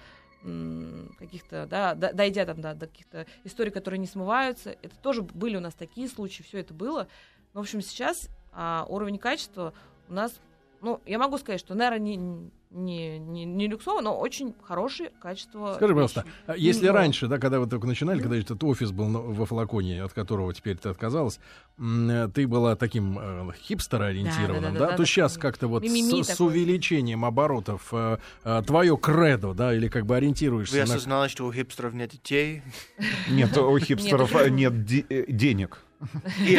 [1.19, 4.71] каких-то, да, до- дойдя там да, до каких-то историй, которые не смываются.
[4.81, 7.07] Это тоже были у нас такие случаи, все это было.
[7.53, 9.73] Но, в общем, сейчас а, уровень качества
[10.09, 10.39] у нас,
[10.81, 15.73] ну, я могу сказать, что, наверное, не, не, не, не люксово, но очень хорошее качество.
[15.75, 16.35] Скажи, пожалуйста, вещи.
[16.47, 20.03] а если Ну, раньше, да, когда вы только начинали, когда этот офис был во флаконе,
[20.03, 21.39] от которого теперь ты отказалась,
[21.77, 26.39] э, ты была таким э, хипстер-ориентированным, да, Да-да-да-да, то сейчас такой как-то вот с, с
[26.39, 30.83] увеличением оборотов э, э, твое кредо, да, или как бы ориентируешься Вы на...
[30.85, 32.63] осознали, что у хипстеров нет детей?
[33.29, 34.41] Нет, у хипстеров Нет.
[34.41, 34.73] э, нет
[35.09, 35.83] э, денег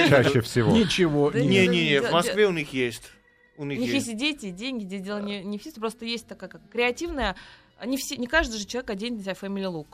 [0.09, 0.73] чаще всего.
[0.73, 3.11] Ничего, Да не- не- Не-не-не, в Де- Москве у них есть.
[3.59, 4.17] У У них них есть есть.
[4.17, 7.37] и дети, и деньги, здесь дело не, не в физике, просто есть такая как креативная.
[7.85, 9.89] Не, все, не каждый же человек оденет на себя family look.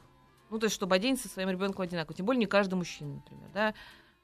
[0.50, 2.14] Ну, то есть, чтобы оденуть со своим ребенком одинаково.
[2.16, 3.74] Тем более, не каждый мужчина, например, да.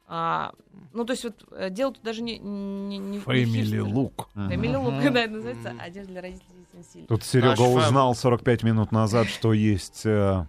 [0.06, 0.52] А,
[0.92, 3.24] ну, то есть, вот э, дело тут даже не, не, не look.
[3.24, 5.12] Family look, Мгм.
[5.14, 5.80] да, это называется Мгм.
[5.80, 7.06] одежда для родителей сенсиль.
[7.06, 7.74] Тут Серега Наш фэм.
[7.76, 10.46] узнал 45 минут назад, что есть э,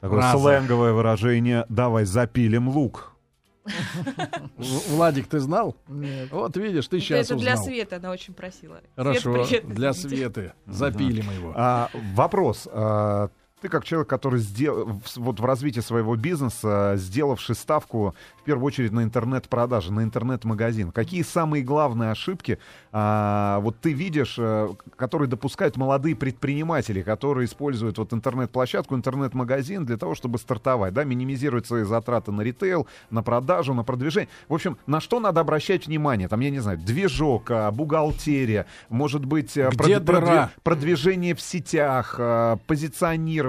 [0.00, 0.38] такое Фраза.
[0.38, 3.13] сленговое выражение «давай запилим лук».
[4.56, 5.76] Владик, ты знал?
[5.88, 6.30] Нет.
[6.30, 7.66] Вот видишь, ты сейчас это для узнал.
[7.66, 8.80] Светы она очень просила.
[8.96, 9.92] Хорошо, Свет, привет, для.
[9.92, 10.52] Светы.
[10.66, 11.52] Запилим его.
[11.56, 12.68] А, вопрос.
[12.70, 13.30] А,
[13.64, 18.92] ты как человек, который сделал вот в развитии своего бизнеса, сделавший ставку в первую очередь
[18.92, 22.58] на интернет-продажи, на интернет-магазин, какие самые главные ошибки
[22.96, 29.96] а, вот ты видишь, э, которые допускают молодые предприниматели, которые используют вот интернет-площадку, интернет-магазин для
[29.96, 34.28] того, чтобы стартовать, да, минимизировать свои затраты на ритейл, на продажу, на продвижение.
[34.48, 36.28] В общем, на что надо обращать внимание?
[36.28, 40.50] Там, я не знаю, движок, а, бухгалтерия, может быть, э, Где дыра?
[40.62, 42.58] продвижение в сетях, э,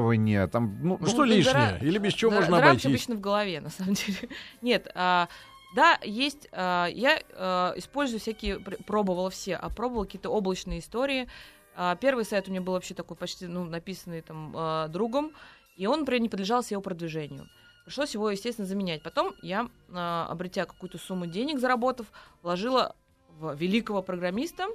[0.06, 1.80] позиционирование, там, ну, Ну что лишнее?
[1.82, 2.86] Или без чего Да, можно обойтись?
[2.86, 4.30] обычно в голове, на самом деле.
[4.62, 5.28] Нет, а,
[5.76, 6.48] да, есть.
[6.52, 11.28] а, я а, использую всякие, пр- пробовала все, а пробовала какие-то облачные истории.
[11.76, 15.32] А, первый сайт у меня был вообще такой почти, ну, написанный там а, другом,
[15.78, 17.48] и он, например, не подлежал SEO-продвижению.
[17.84, 19.04] Пришлось его, естественно, заменять.
[19.04, 22.08] Потом я, а, обретя какую-то сумму денег, заработав,
[22.42, 22.96] вложила
[23.38, 24.68] в великого программиста,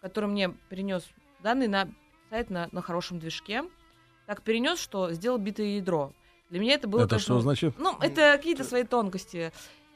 [0.00, 1.04] который мне перенес
[1.42, 1.88] данные на
[2.30, 3.64] сайт на, на хорошем движке.
[4.26, 6.12] Так перенес, что сделал битое ядро.
[6.50, 7.00] Для меня это было...
[7.00, 7.74] Это конечно, что значит?
[7.78, 9.52] ну, это какие-то свои тонкости.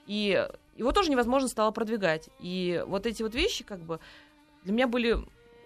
[0.07, 2.29] И его тоже невозможно стало продвигать.
[2.41, 4.01] И вот эти вот вещи, как бы,
[4.65, 5.17] для меня были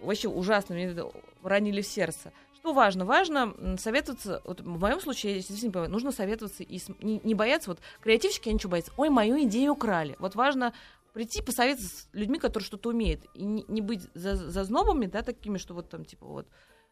[0.01, 1.11] вообще ужасными, мне это
[1.43, 2.31] ранили в сердце.
[2.55, 3.05] Что важно?
[3.05, 7.35] Важно советоваться, вот в моем случае, я действительно понимаю, нужно советоваться и с- не, не
[7.35, 8.91] бояться, вот креативщики, они что боятся?
[8.97, 10.15] Ой, мою идею украли.
[10.19, 10.73] Вот важно
[11.13, 15.57] прийти посоветоваться с людьми, которые что-то умеют, и не, не быть за, зазнобами, да, такими,
[15.57, 16.47] что вот там, типа, вот,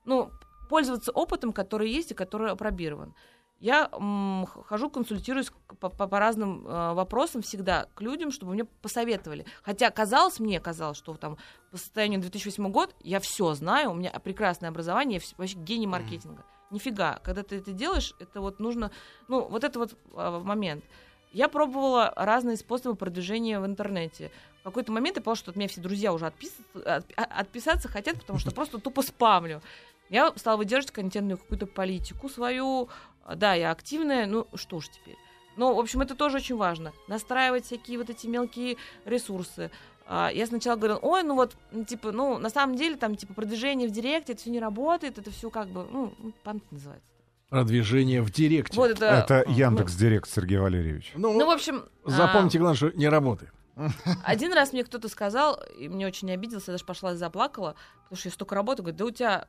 [0.06, 0.32] ну,
[0.70, 3.14] пользоваться опытом, который есть и который опробирован.
[3.60, 8.66] Я м, хожу, консультируюсь по, по- по разным э, вопросам всегда к людям, чтобы мне
[8.66, 9.46] посоветовали.
[9.62, 11.38] Хотя казалось, мне казалось, что там
[11.72, 15.58] по состоянию на 2008 год я все знаю, у меня прекрасное образование, я вс- вообще
[15.58, 16.44] гений маркетинга.
[16.72, 18.92] Нифига, когда ты это делаешь, это вот нужно,
[19.30, 20.84] ну, вот это вот а, момент.
[21.32, 24.30] Я пробовала разные способы продвижения в интернете.
[24.62, 28.20] В какой-то момент я поняла, что от меня все друзья уже отписаться, от- отписаться хотят,
[28.20, 29.62] потому что просто тупо спамлю.
[30.10, 32.90] Я стала выдерживать контентную какую-то политику свою.
[33.24, 35.18] А, Да, я активная, ну что ж теперь.
[35.56, 36.94] Но, в общем, это тоже очень важно.
[37.08, 39.72] Настраивать всякие вот эти мелкие ресурсы.
[40.06, 41.56] А, Я сначала говорила, ой, ну вот,
[41.88, 45.32] типа, ну, на самом деле, там, типа, продвижение в директе, это все не работает, это
[45.32, 47.08] все как бы, ну, ну, панк называется.
[47.50, 48.76] Продвижение в директе.
[48.76, 49.06] Вот это...
[49.06, 51.14] Это Яндекс Директ, Сергей Валерьевич.
[51.16, 51.86] Ну, Ну, в общем...
[52.04, 53.54] а, запомните, главное, что не работает.
[54.24, 58.18] Один раз мне кто-то сказал, и мне очень обиделся, я даже пошла и заплакала, потому
[58.18, 59.48] что я столько работаю, говорит, да у тебя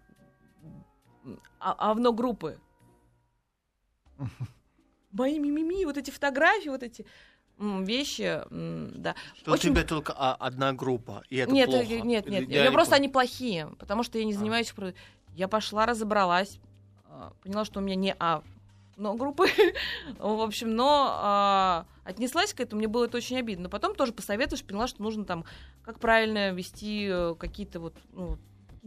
[1.61, 2.59] а- овно группы.
[5.13, 7.07] Мои мимими, вот эти фотографии, вот эти
[7.59, 9.15] вещи, да.
[9.37, 11.85] Что Очень- у тебя только а, одна группа, и это нет, плохо.
[11.85, 14.37] э, нет, нет, я просто они плохие, потому что я не А.
[14.37, 14.73] занимаюсь...
[14.73, 14.93] про-
[15.37, 16.59] Я пошла, разобралась,
[17.07, 18.43] а, поняла, что у меня не А,
[18.97, 19.47] но группы,
[20.19, 23.65] в общем, но а, отнеслась к этому, мне было это очень обидно.
[23.65, 25.45] Но потом тоже посоветуешь, поняла, что нужно там,
[25.85, 28.37] как правильно вести э, какие-то вот, ну,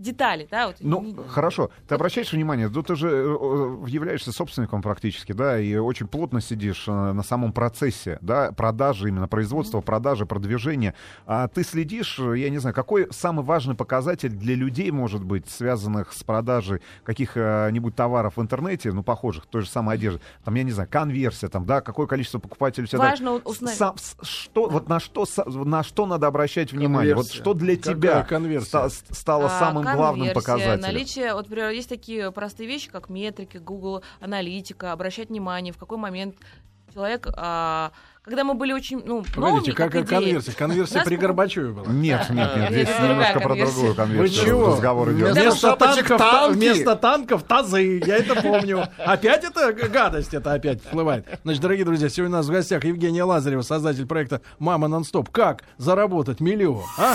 [0.01, 0.75] детали, да, вот.
[0.79, 1.71] Ну, не- хорошо.
[1.87, 6.39] Ты обращаешь внимание, ну, ты же э, э, являешься собственником практически, да, и очень плотно
[6.39, 10.93] сидишь э, на самом процессе, да, продажи, именно производства, продажи, продвижения.
[11.25, 16.13] А ты следишь, я не знаю, какой самый важный показатель для людей, может быть, связанных
[16.13, 20.71] с продажей каких-нибудь товаров в интернете, ну, похожих, той же самой одежды, там, я не
[20.71, 22.99] знаю, конверсия, там, да, какое количество покупателей у тебя...
[22.99, 23.75] да, Важно узнать.
[23.75, 27.15] сам- что, вот на что, на что надо обращать внимание?
[27.15, 27.41] Вот Конверсия.
[27.41, 28.67] что для Какая тебя конверсия?
[28.67, 30.81] ста- стало А, самым главным конверсия, показателем?
[30.81, 35.97] Наличие, вот, например, есть такие простые вещи, как метрики, Google аналитика, обращать внимание, в какой
[35.97, 36.35] момент
[36.93, 37.91] человек, а,
[38.23, 40.51] когда мы были очень, ну, Погодите, новыми, как какая идея, конверсия?
[40.53, 41.85] Конверсия при Горбачеве была.
[41.87, 43.73] Нет, нет, нет, Нет, здесь немножко про конверсия.
[43.73, 44.67] другую Вы конверсию чего?
[44.67, 45.33] разговор идет.
[45.33, 46.55] Вместо танков, та- танки.
[46.57, 48.87] вместо танков тазы, я это помню.
[48.97, 51.25] Опять это гадость, это опять всплывает.
[51.43, 55.29] Значит, дорогие друзья, сегодня у нас в гостях Евгения Лазарева, создатель проекта «Мама нон-стоп».
[55.29, 56.83] Как заработать миллион?
[56.97, 57.13] А?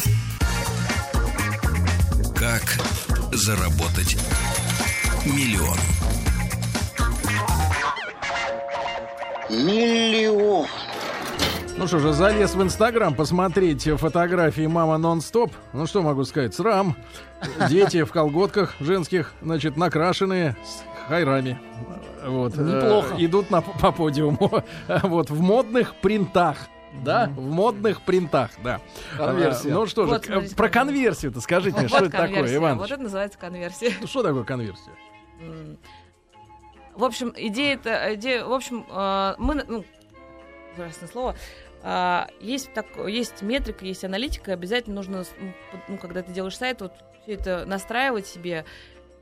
[2.53, 2.77] Как
[3.33, 4.19] заработать
[5.25, 5.79] миллион?
[9.49, 10.67] Миллион.
[11.79, 15.51] Ну что же, залез в Инстаграм посмотреть фотографии «Мама нон-стоп».
[15.73, 16.95] Ну что могу сказать, срам.
[17.71, 21.59] Дети в колготках женских, значит, накрашенные с хайрами.
[22.23, 22.53] Вот.
[22.59, 23.15] э, Неплохо.
[23.17, 24.63] идут на, по подиуму.
[25.05, 26.59] Вот, в модных принтах.
[27.05, 28.81] Да, в модных принтах, да.
[29.17, 29.71] Конверсия.
[29.71, 32.79] А, Ну что же, Вот, смотрите, про конверсию-то скажите мне, Вот что это такое, Иван?
[32.79, 33.93] Вот это называется конверсия.
[34.07, 34.93] Что такое конверсия?
[36.95, 39.85] В общем, идея это, идея, в общем, э, мы, ну,
[40.77, 41.37] ужасное слово,
[41.83, 45.53] а, есть так, есть метрика, есть аналитика, обязательно нужно, ну,
[45.89, 48.65] ну, когда ты делаешь сайт, вот все это настраивать себе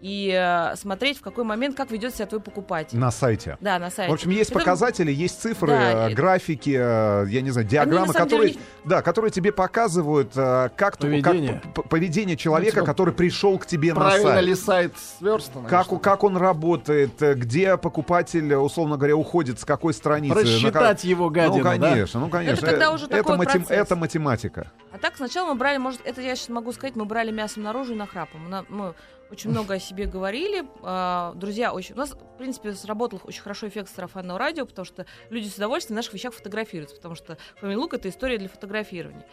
[0.00, 2.98] и э, смотреть, в какой момент, как ведет себя твой покупатель.
[2.98, 3.58] На сайте.
[3.60, 4.10] Да, на сайте.
[4.10, 8.06] В общем, есть Это- показатели, есть цифры, Да, э, графики, э, я не знаю, диаграммы,
[8.08, 11.62] на деле, которые, них- да, которые тебе показывают, э, как, ту- как Поведение.
[11.90, 14.44] поведение человека, типа, который пришел к тебе на Правильно сайт.
[14.46, 15.64] ли сайт сверстан?
[15.66, 20.34] Как, у- как он работает, где покупатель, условно говоря, уходит, с какой страницы.
[20.34, 22.66] на ка- Рассчитать его гадину, Ну, конечно, ну, конечно.
[22.66, 24.70] когда Э, уже это, матем- это математика.
[24.92, 27.92] А так сначала мы брали, может, это я сейчас могу сказать, мы брали мясом наружу
[27.92, 28.48] и нахрапом.
[28.48, 28.94] На- Мы
[29.30, 30.64] очень много о себе говорили.
[30.82, 31.94] а, Друзья, очень...
[31.94, 35.94] У нас, в принципе, сработал очень хорошо эффект сарафанного радио, потому что люди с удовольствием
[35.96, 39.24] в наших вещах фотографируются, потому что Look— это история для фотографирования.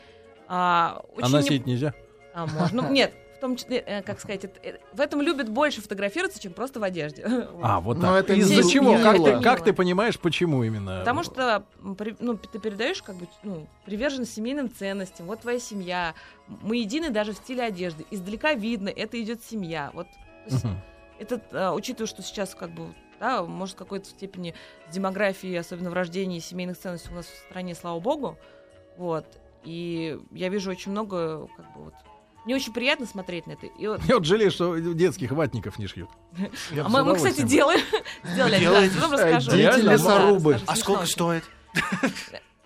[0.47, 1.93] А, А очень не- носить нельзя?
[2.33, 2.81] А, можно.
[2.89, 6.53] Нет, в том числе, э, как сказать, это- э, в этом любят больше фотографироваться, чем
[6.53, 7.23] просто в одежде.
[7.61, 8.25] А, вот Но так.
[8.25, 8.69] это Из-за мило.
[8.71, 8.93] чего?
[8.97, 10.99] Как ты, как ты понимаешь, почему именно?
[10.99, 11.63] Потому что
[12.19, 15.27] ну, ты передаешь как бы ну, приверженность семейным ценностям.
[15.27, 16.15] Вот твоя семья.
[16.47, 18.05] Мы едины даже в стиле одежды.
[18.09, 19.91] Издалека видно, это идет семья.
[19.93, 20.07] Вот
[20.49, 20.81] Мгм.
[21.19, 24.53] это, а, учитывая, что сейчас как бы да, может, в какой-то степени
[24.89, 28.37] с демографией, особенно в рождении семейных ценностей у нас в стране, слава богу.
[28.97, 29.25] Вот.
[29.63, 31.93] И я вижу очень много, как бы вот.
[32.47, 33.65] Мне очень приятно смотреть на это.
[33.65, 36.09] И вот, Я вот жалею, что детских ватников не шьют.
[36.81, 37.81] А мы, мы, кстати, делаем.
[38.23, 39.51] Сделали, да, расскажу.
[39.51, 40.57] Дети лесорубы.
[40.65, 41.43] А сколько стоит?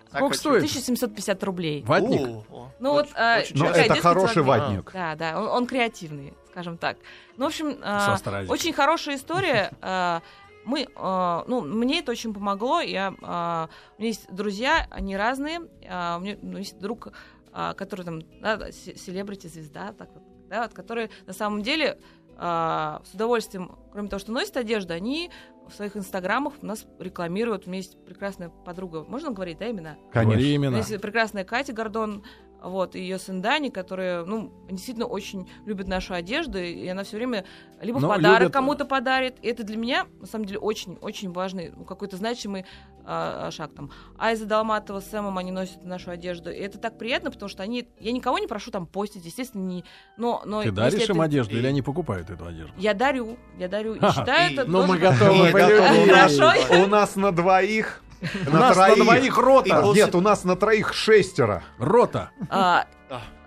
[0.08, 0.58] Сколько стоит?
[0.58, 1.82] 1750 рублей.
[1.82, 2.46] Ватник?
[2.78, 4.92] Ну вот, а, это хороший ватник.
[4.92, 6.98] Да, да, он, креативный, скажем так.
[7.36, 8.16] Ну, в общем, а,
[8.48, 9.72] очень хорошая история.
[9.82, 10.22] А,
[10.64, 12.80] Мы, а, ну, мне это очень помогло.
[12.80, 13.68] Я, а,
[13.98, 15.62] у меня есть друзья, они разные.
[15.90, 17.08] А, У меня ну, есть друг,
[17.52, 21.98] а, который там, да, да, се- селебрити-звезда, так вот, да, вот, который на самом деле
[22.36, 25.30] а, с удовольствием, кроме того, что носит одежду, они
[25.68, 27.66] в своих инстаграмах у нас рекламируют.
[27.66, 29.04] У меня есть прекрасная подруга.
[29.04, 29.96] Можно говорить, да, имена?
[30.12, 30.46] Говори Конечно.
[30.46, 30.70] Именно.
[30.76, 32.24] меня есть прекрасная Катя Гордон,
[32.62, 37.16] вот, и ее сын Дани, которые, ну, действительно очень любят нашу одежду, и она все
[37.16, 37.44] время
[37.80, 39.36] либо в Ну, подарок любят- кому-то подарит.
[39.42, 42.64] И это для меня, на самом деле, очень-очень важный, ну, какой-то значимый
[43.04, 43.90] а, шаг там.
[44.18, 46.50] Айза Долматова с Сэмом, они носят нашу одежду.
[46.50, 47.88] И это так приятно, потому что они...
[47.98, 49.84] Я никого не прошу там постить, естественно, не...
[50.16, 52.72] Но, но Ты даришь им это- одежду или они покупают эту одежду?
[52.76, 53.94] Я дарю, я дарю.
[53.94, 54.20] И Ха-ха.
[54.20, 55.50] считаю это Ну, тоже мы готовы.
[55.50, 56.82] У нас- Хорошо.
[56.84, 58.02] У нас на двоих.
[58.46, 59.80] У нас на двоих рота.
[59.80, 61.64] И- Нет, у нас на троих шестеро.
[61.78, 62.30] Рота.
[62.48, 62.86] А,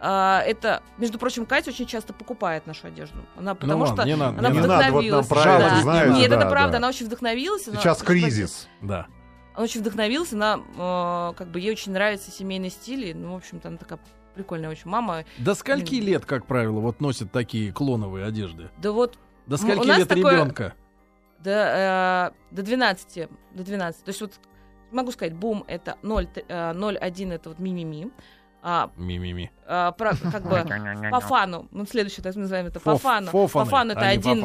[0.02, 3.18] а, это, между прочим, Катя очень часто покупает нашу одежду.
[3.38, 5.06] Она, потому ладно, что не надо, она не вдохновилась.
[5.06, 5.82] Не надо, вот нам правила, да.
[5.82, 6.78] знаете, Нет, да, это правда, да.
[6.80, 7.68] она очень вдохновилась.
[7.68, 8.68] она- Сейчас кризис.
[8.82, 9.08] Да.
[9.56, 13.06] Она очень вдохновилась, она, э, как бы, ей очень нравится семейный стиль.
[13.06, 14.00] и, Ну, в общем-то, она такая
[14.34, 15.24] прикольная очень мама.
[15.38, 18.70] До скольки лет, как правило, вот носят такие клоновые одежды?
[18.78, 20.74] Да вот До скольки лет такое- ребенка?
[21.40, 24.04] до, э, до 12, до 12.
[24.04, 24.34] То есть вот
[24.92, 28.12] могу сказать, бум это 0, э, 0,1 это вот мимими.
[28.68, 29.52] А, Мимими.
[29.68, 30.66] а, про, как бы
[31.12, 33.30] по фану, ну, следующее, так называем это по фану.
[33.32, 34.44] По фану это а один.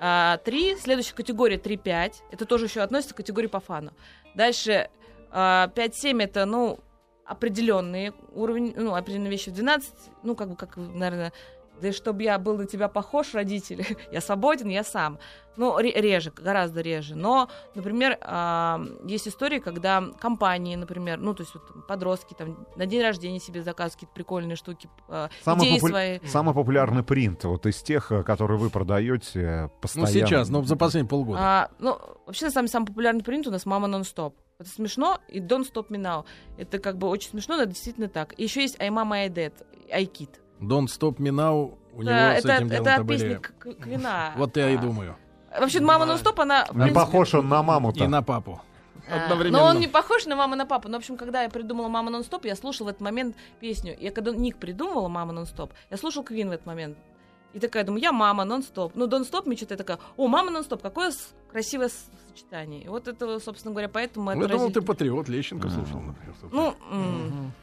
[0.00, 3.92] А, 3, следующая категория 3-5, это тоже еще относится к категории по фану.
[4.34, 4.88] Дальше
[5.30, 6.80] а, 5-7 это, ну,
[7.26, 9.50] определенные уровень, ну, определенные вещи.
[9.50, 9.92] 12,
[10.22, 11.32] ну, как бы, как, наверное,
[11.80, 15.18] да и чтобы я был на тебя похож, родители, я свободен, я сам.
[15.56, 17.16] Ну, ре- реже, гораздо реже.
[17.16, 22.86] Но, например, а, есть истории, когда компании, например, ну, то есть вот, подростки там на
[22.86, 26.20] день рождения себе заказывают какие-то прикольные штуки, а, Самый, идеи попу- свои.
[26.26, 30.10] самый популярный принт вот из тех, э, которые вы продаете э, Ну, постоянно.
[30.28, 31.38] сейчас, но за последние полгода.
[31.42, 34.36] А, ну, вообще, деле, самый популярный принт у нас «Мама нон-стоп».
[34.58, 36.24] Это смешно, и «Don't stop me now».
[36.58, 38.38] Это как бы очень смешно, но это действительно так.
[38.38, 39.52] И еще есть «I mama, I dead»,
[39.92, 40.28] «I kid».
[40.60, 41.76] Don't stop me now.
[41.94, 43.40] У него это с этим это, делом-то это были...
[43.80, 44.32] Квина.
[44.36, 45.16] Вот я и думаю.
[45.58, 46.62] Вообще, «Мама нон-стоп», она...
[46.70, 48.04] Не принципе, похож он на маму-то.
[48.04, 48.60] И на папу.
[49.10, 49.58] А, Одновременно.
[49.58, 50.88] Но он не похож на маму на папу.
[50.88, 53.96] Но, в общем, когда я придумала «Мама нон-стоп», я слушала в этот момент песню.
[53.98, 56.96] Я когда Ник придумала «Мама нон-стоп», я слушала Квин в этот момент.
[57.52, 58.92] И такая, думаю, я мама нон-стоп.
[58.94, 61.12] Ну, stop me, что-то такая, о, мама нон-стоп, какое
[61.50, 61.90] красивое
[62.28, 62.84] сочетание.
[62.84, 66.34] И вот это, собственно говоря, поэтому Ну, Я думал, ты патриот, Лещенко слушал, например.
[66.52, 66.74] Ну,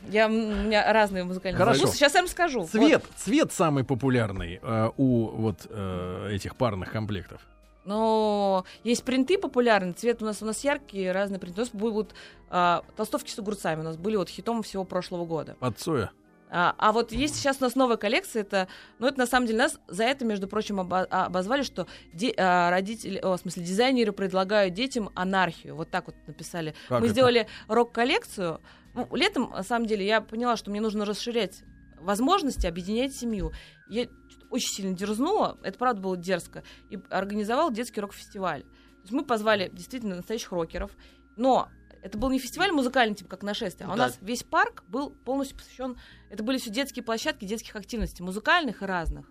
[0.09, 1.83] я, у меня разные музыкальные Хорошо.
[1.83, 1.97] вкусы.
[1.97, 2.67] Сейчас я вам скажу.
[2.67, 7.41] Цвет, цвет самый популярный э, у вот э, этих парных комплектов.
[7.85, 11.61] Но есть принты популярные, цвет у нас у нас яркие, разные принты.
[11.61, 12.13] У нас будут
[12.49, 15.55] а, толстовки с огурцами, у нас были вот хитом всего прошлого года.
[15.61, 16.11] Под Цоя.
[16.49, 18.67] А, а вот есть сейчас у нас новая коллекция, это,
[18.99, 22.33] ну это на самом деле нас за это, между прочим, обо- а, обозвали, что де-
[22.37, 26.73] а, родители, о, в смысле дизайнеры предлагают детям анархию, вот так вот написали.
[26.87, 27.13] Как Мы это?
[27.13, 28.61] сделали рок-коллекцию.
[28.93, 31.63] Ну, летом, на самом деле, я поняла, что мне нужно расширять
[31.99, 33.51] возможности, объединять семью.
[33.89, 34.07] Я
[34.49, 38.61] очень сильно дерзнула, это правда было дерзко, и организовал детский рок-фестиваль.
[38.63, 40.91] То есть мы позвали действительно настоящих рокеров,
[41.35, 41.67] но
[42.07, 44.07] это был не фестиваль музыкальный, типа как нашествие, а у Да.
[44.07, 45.97] нас весь парк был полностью посвящен.
[46.29, 49.25] Это были все детские площадки детских активностей, музыкальных и разных.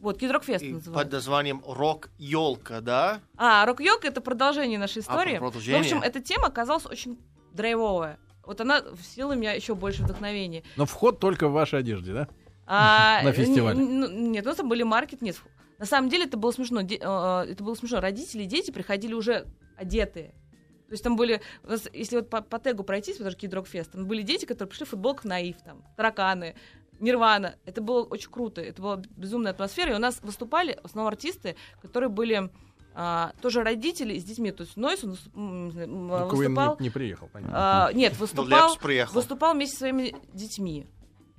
[0.00, 0.92] Вот, Кид Рок Фест И называется.
[1.04, 3.20] под названием «Рок-елка», да?
[3.36, 5.38] А, рок йога это продолжение нашей А, истории.
[5.38, 5.78] продолжение.
[5.78, 7.18] Ну, в общем, эта тема оказалась очень
[7.52, 8.18] драйвовая.
[8.46, 10.62] Вот она вселила меня еще больше вдохновения.
[10.76, 12.28] Но вход только в вашей одежде, да?
[12.66, 13.76] А, На фестиваль.
[13.76, 15.36] н- н- Нет, у нас там были маркет, нет.
[15.78, 16.80] На самом деле это было смешно.
[16.82, 18.00] Де- э, это было смешно.
[18.00, 19.46] Родители и дети приходили уже
[19.76, 20.34] одетые.
[20.90, 23.54] То есть там были, у нас, если вот по, по тегу пройтись, потому что Кид
[23.68, 26.56] Фест, там были дети, которые пришли в футболках Наив, там, тараканы,
[26.98, 27.54] Нирвана.
[27.64, 29.92] Это было очень круто, это была безумная атмосфера.
[29.92, 32.50] И у нас выступали в основном артисты, которые были
[32.92, 34.50] а, тоже родители с детьми.
[34.50, 36.76] То есть Нойс он выступ- м, не знаю, м, Ну, Куин выступал...
[36.80, 37.54] не, не приехал, понятно.
[37.86, 39.14] а, нет, Ну, выступал, приехал.
[39.14, 40.88] выступал вместе со своими детьми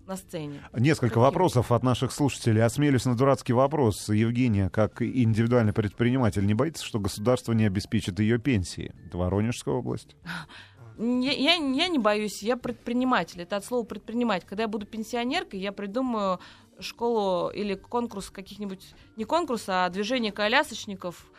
[0.06, 0.62] на сцене.
[0.74, 1.24] Несколько Какие?
[1.24, 2.64] вопросов от наших слушателей.
[2.64, 4.10] Осмелюсь на дурацкий вопрос.
[4.10, 8.94] Евгения, как индивидуальный предприниматель, не боится, что государство не обеспечит ее пенсии?
[9.06, 10.16] Это Воронежская область.
[10.98, 13.42] Я, я, я не боюсь, я предприниматель.
[13.42, 14.46] Это от слова предпринимать.
[14.46, 16.40] Когда я буду пенсионеркой, я придумаю
[16.80, 21.32] школу или конкурс каких-нибудь, не конкурс, а движение колясочников.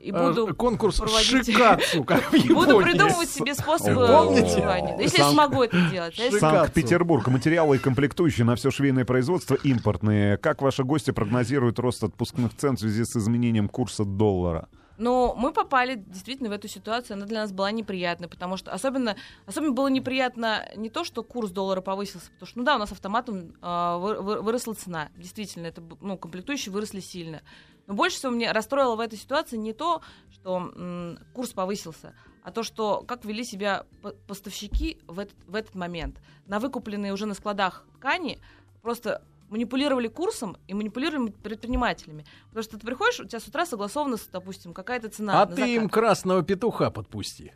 [0.00, 2.54] И буду, конкурс проводить- шикацу, как в Японии.
[2.54, 4.44] буду придумывать себе способы Помните?
[4.44, 4.96] выживания.
[5.00, 6.14] Если я Санкт- смогу это делать.
[6.38, 7.26] Санкт-Петербург.
[7.28, 10.36] Материалы и комплектующие на все швейное производство импортные.
[10.36, 14.68] Как ваши гости прогнозируют рост отпускных цен в связи с изменением курса доллара?
[14.98, 19.14] Но мы попали действительно в эту ситуацию, она для нас была неприятной, потому что особенно,
[19.46, 22.90] особенно было неприятно не то, что курс доллара повысился, потому что, ну да, у нас
[22.90, 27.42] автоматом вы- выросла цена, действительно, это, ну, комплектующие выросли сильно.
[27.88, 32.14] Но больше всего меня расстроило в этой ситуации не то, что м, курс повысился,
[32.44, 36.20] а то, что как вели себя по- поставщики в этот, в этот момент.
[36.46, 38.38] На выкупленные уже на складах ткани
[38.82, 42.26] просто манипулировали курсом и манипулировали предпринимателями.
[42.48, 45.84] Потому что ты приходишь, у тебя с утра согласована, допустим, какая-то цена А ты им
[45.84, 45.94] заказ.
[45.94, 47.54] красного петуха подпусти.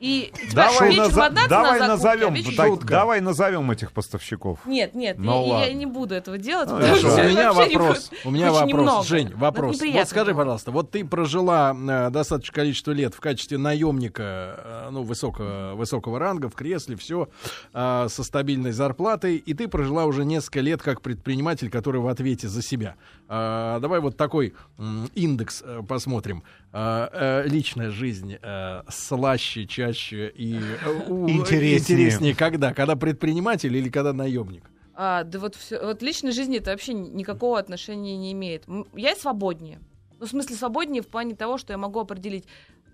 [0.00, 3.92] И тебя Давай, вечером наза- одна цена давай а назовем, вечером так, давай назовем этих
[3.92, 4.60] поставщиков.
[4.64, 6.68] Нет, нет, Ну я, я не буду этого делать.
[6.70, 8.10] Ну, потому что У меня вопрос.
[8.24, 8.68] У меня Очень вопрос.
[8.78, 9.04] немного.
[9.04, 9.80] Жень, вопрос.
[9.80, 10.38] Вот скажи, было.
[10.38, 16.18] пожалуйста, вот ты прожила э, достаточное количество лет в качестве наемника, э, ну, высокого, высокого
[16.18, 17.28] ранга, в кресле, все,
[17.72, 22.62] со стабильной зарплатой, и ты прожила уже несколько лет как предприниматель, который в ответе за
[22.62, 22.96] себя.
[23.28, 26.42] А, давай вот такой м, индекс э, посмотрим.
[26.72, 27.10] А,
[27.44, 31.78] э, личная жизнь э, слаще, чаще и э, у- Интереснее.
[31.78, 32.72] интереснее когда?
[32.74, 34.70] Когда предприниматель или когда наемник?
[34.94, 38.64] А, да вот, всё- вот личной жизни это вообще ни- никакого отношения не имеет.
[38.94, 39.78] Я свободнее.
[40.18, 42.44] Ну, в смысле, свободнее в плане того, что я могу определить,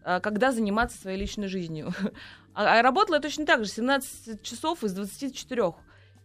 [0.05, 1.93] а, когда заниматься своей личной жизнью.
[2.57, 5.75] А, а работала я точно так же, 17 часов из 24.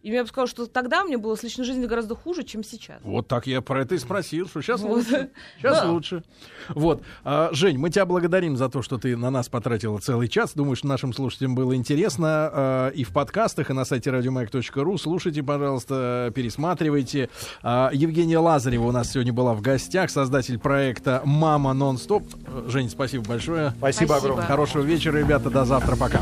[0.02, 3.00] И я бы сказала, что тогда мне было с личной жизнью гораздо хуже, чем сейчас.
[3.04, 4.92] Вот так я про это и спросил, что сейчас Вот.
[4.98, 5.30] лучше.
[5.58, 5.92] Сейчас Да.
[5.92, 6.24] лучше.
[6.70, 7.02] Вот.
[7.26, 10.54] А, Жень, мы тебя благодарим за то, что ты на нас потратила целый час.
[10.56, 12.50] Думаю, что нашим слушателям было интересно.
[12.54, 14.98] а, И в подкастах, и на сайте радиомаяк.ру.
[14.98, 17.30] Слушайте, пожалуйста, пересматривайте.
[17.62, 22.24] А, Евгения Лазарева у нас сегодня была в гостях, создатель проекта «Мама нон-стоп».
[22.68, 23.72] Жень, спасибо большое.
[23.78, 24.16] Спасибо, Спасибо.
[24.18, 24.46] огромное.
[24.46, 25.50] Хорошего вечера, ребята.
[25.50, 25.98] До завтра.
[25.98, 26.22] Пока.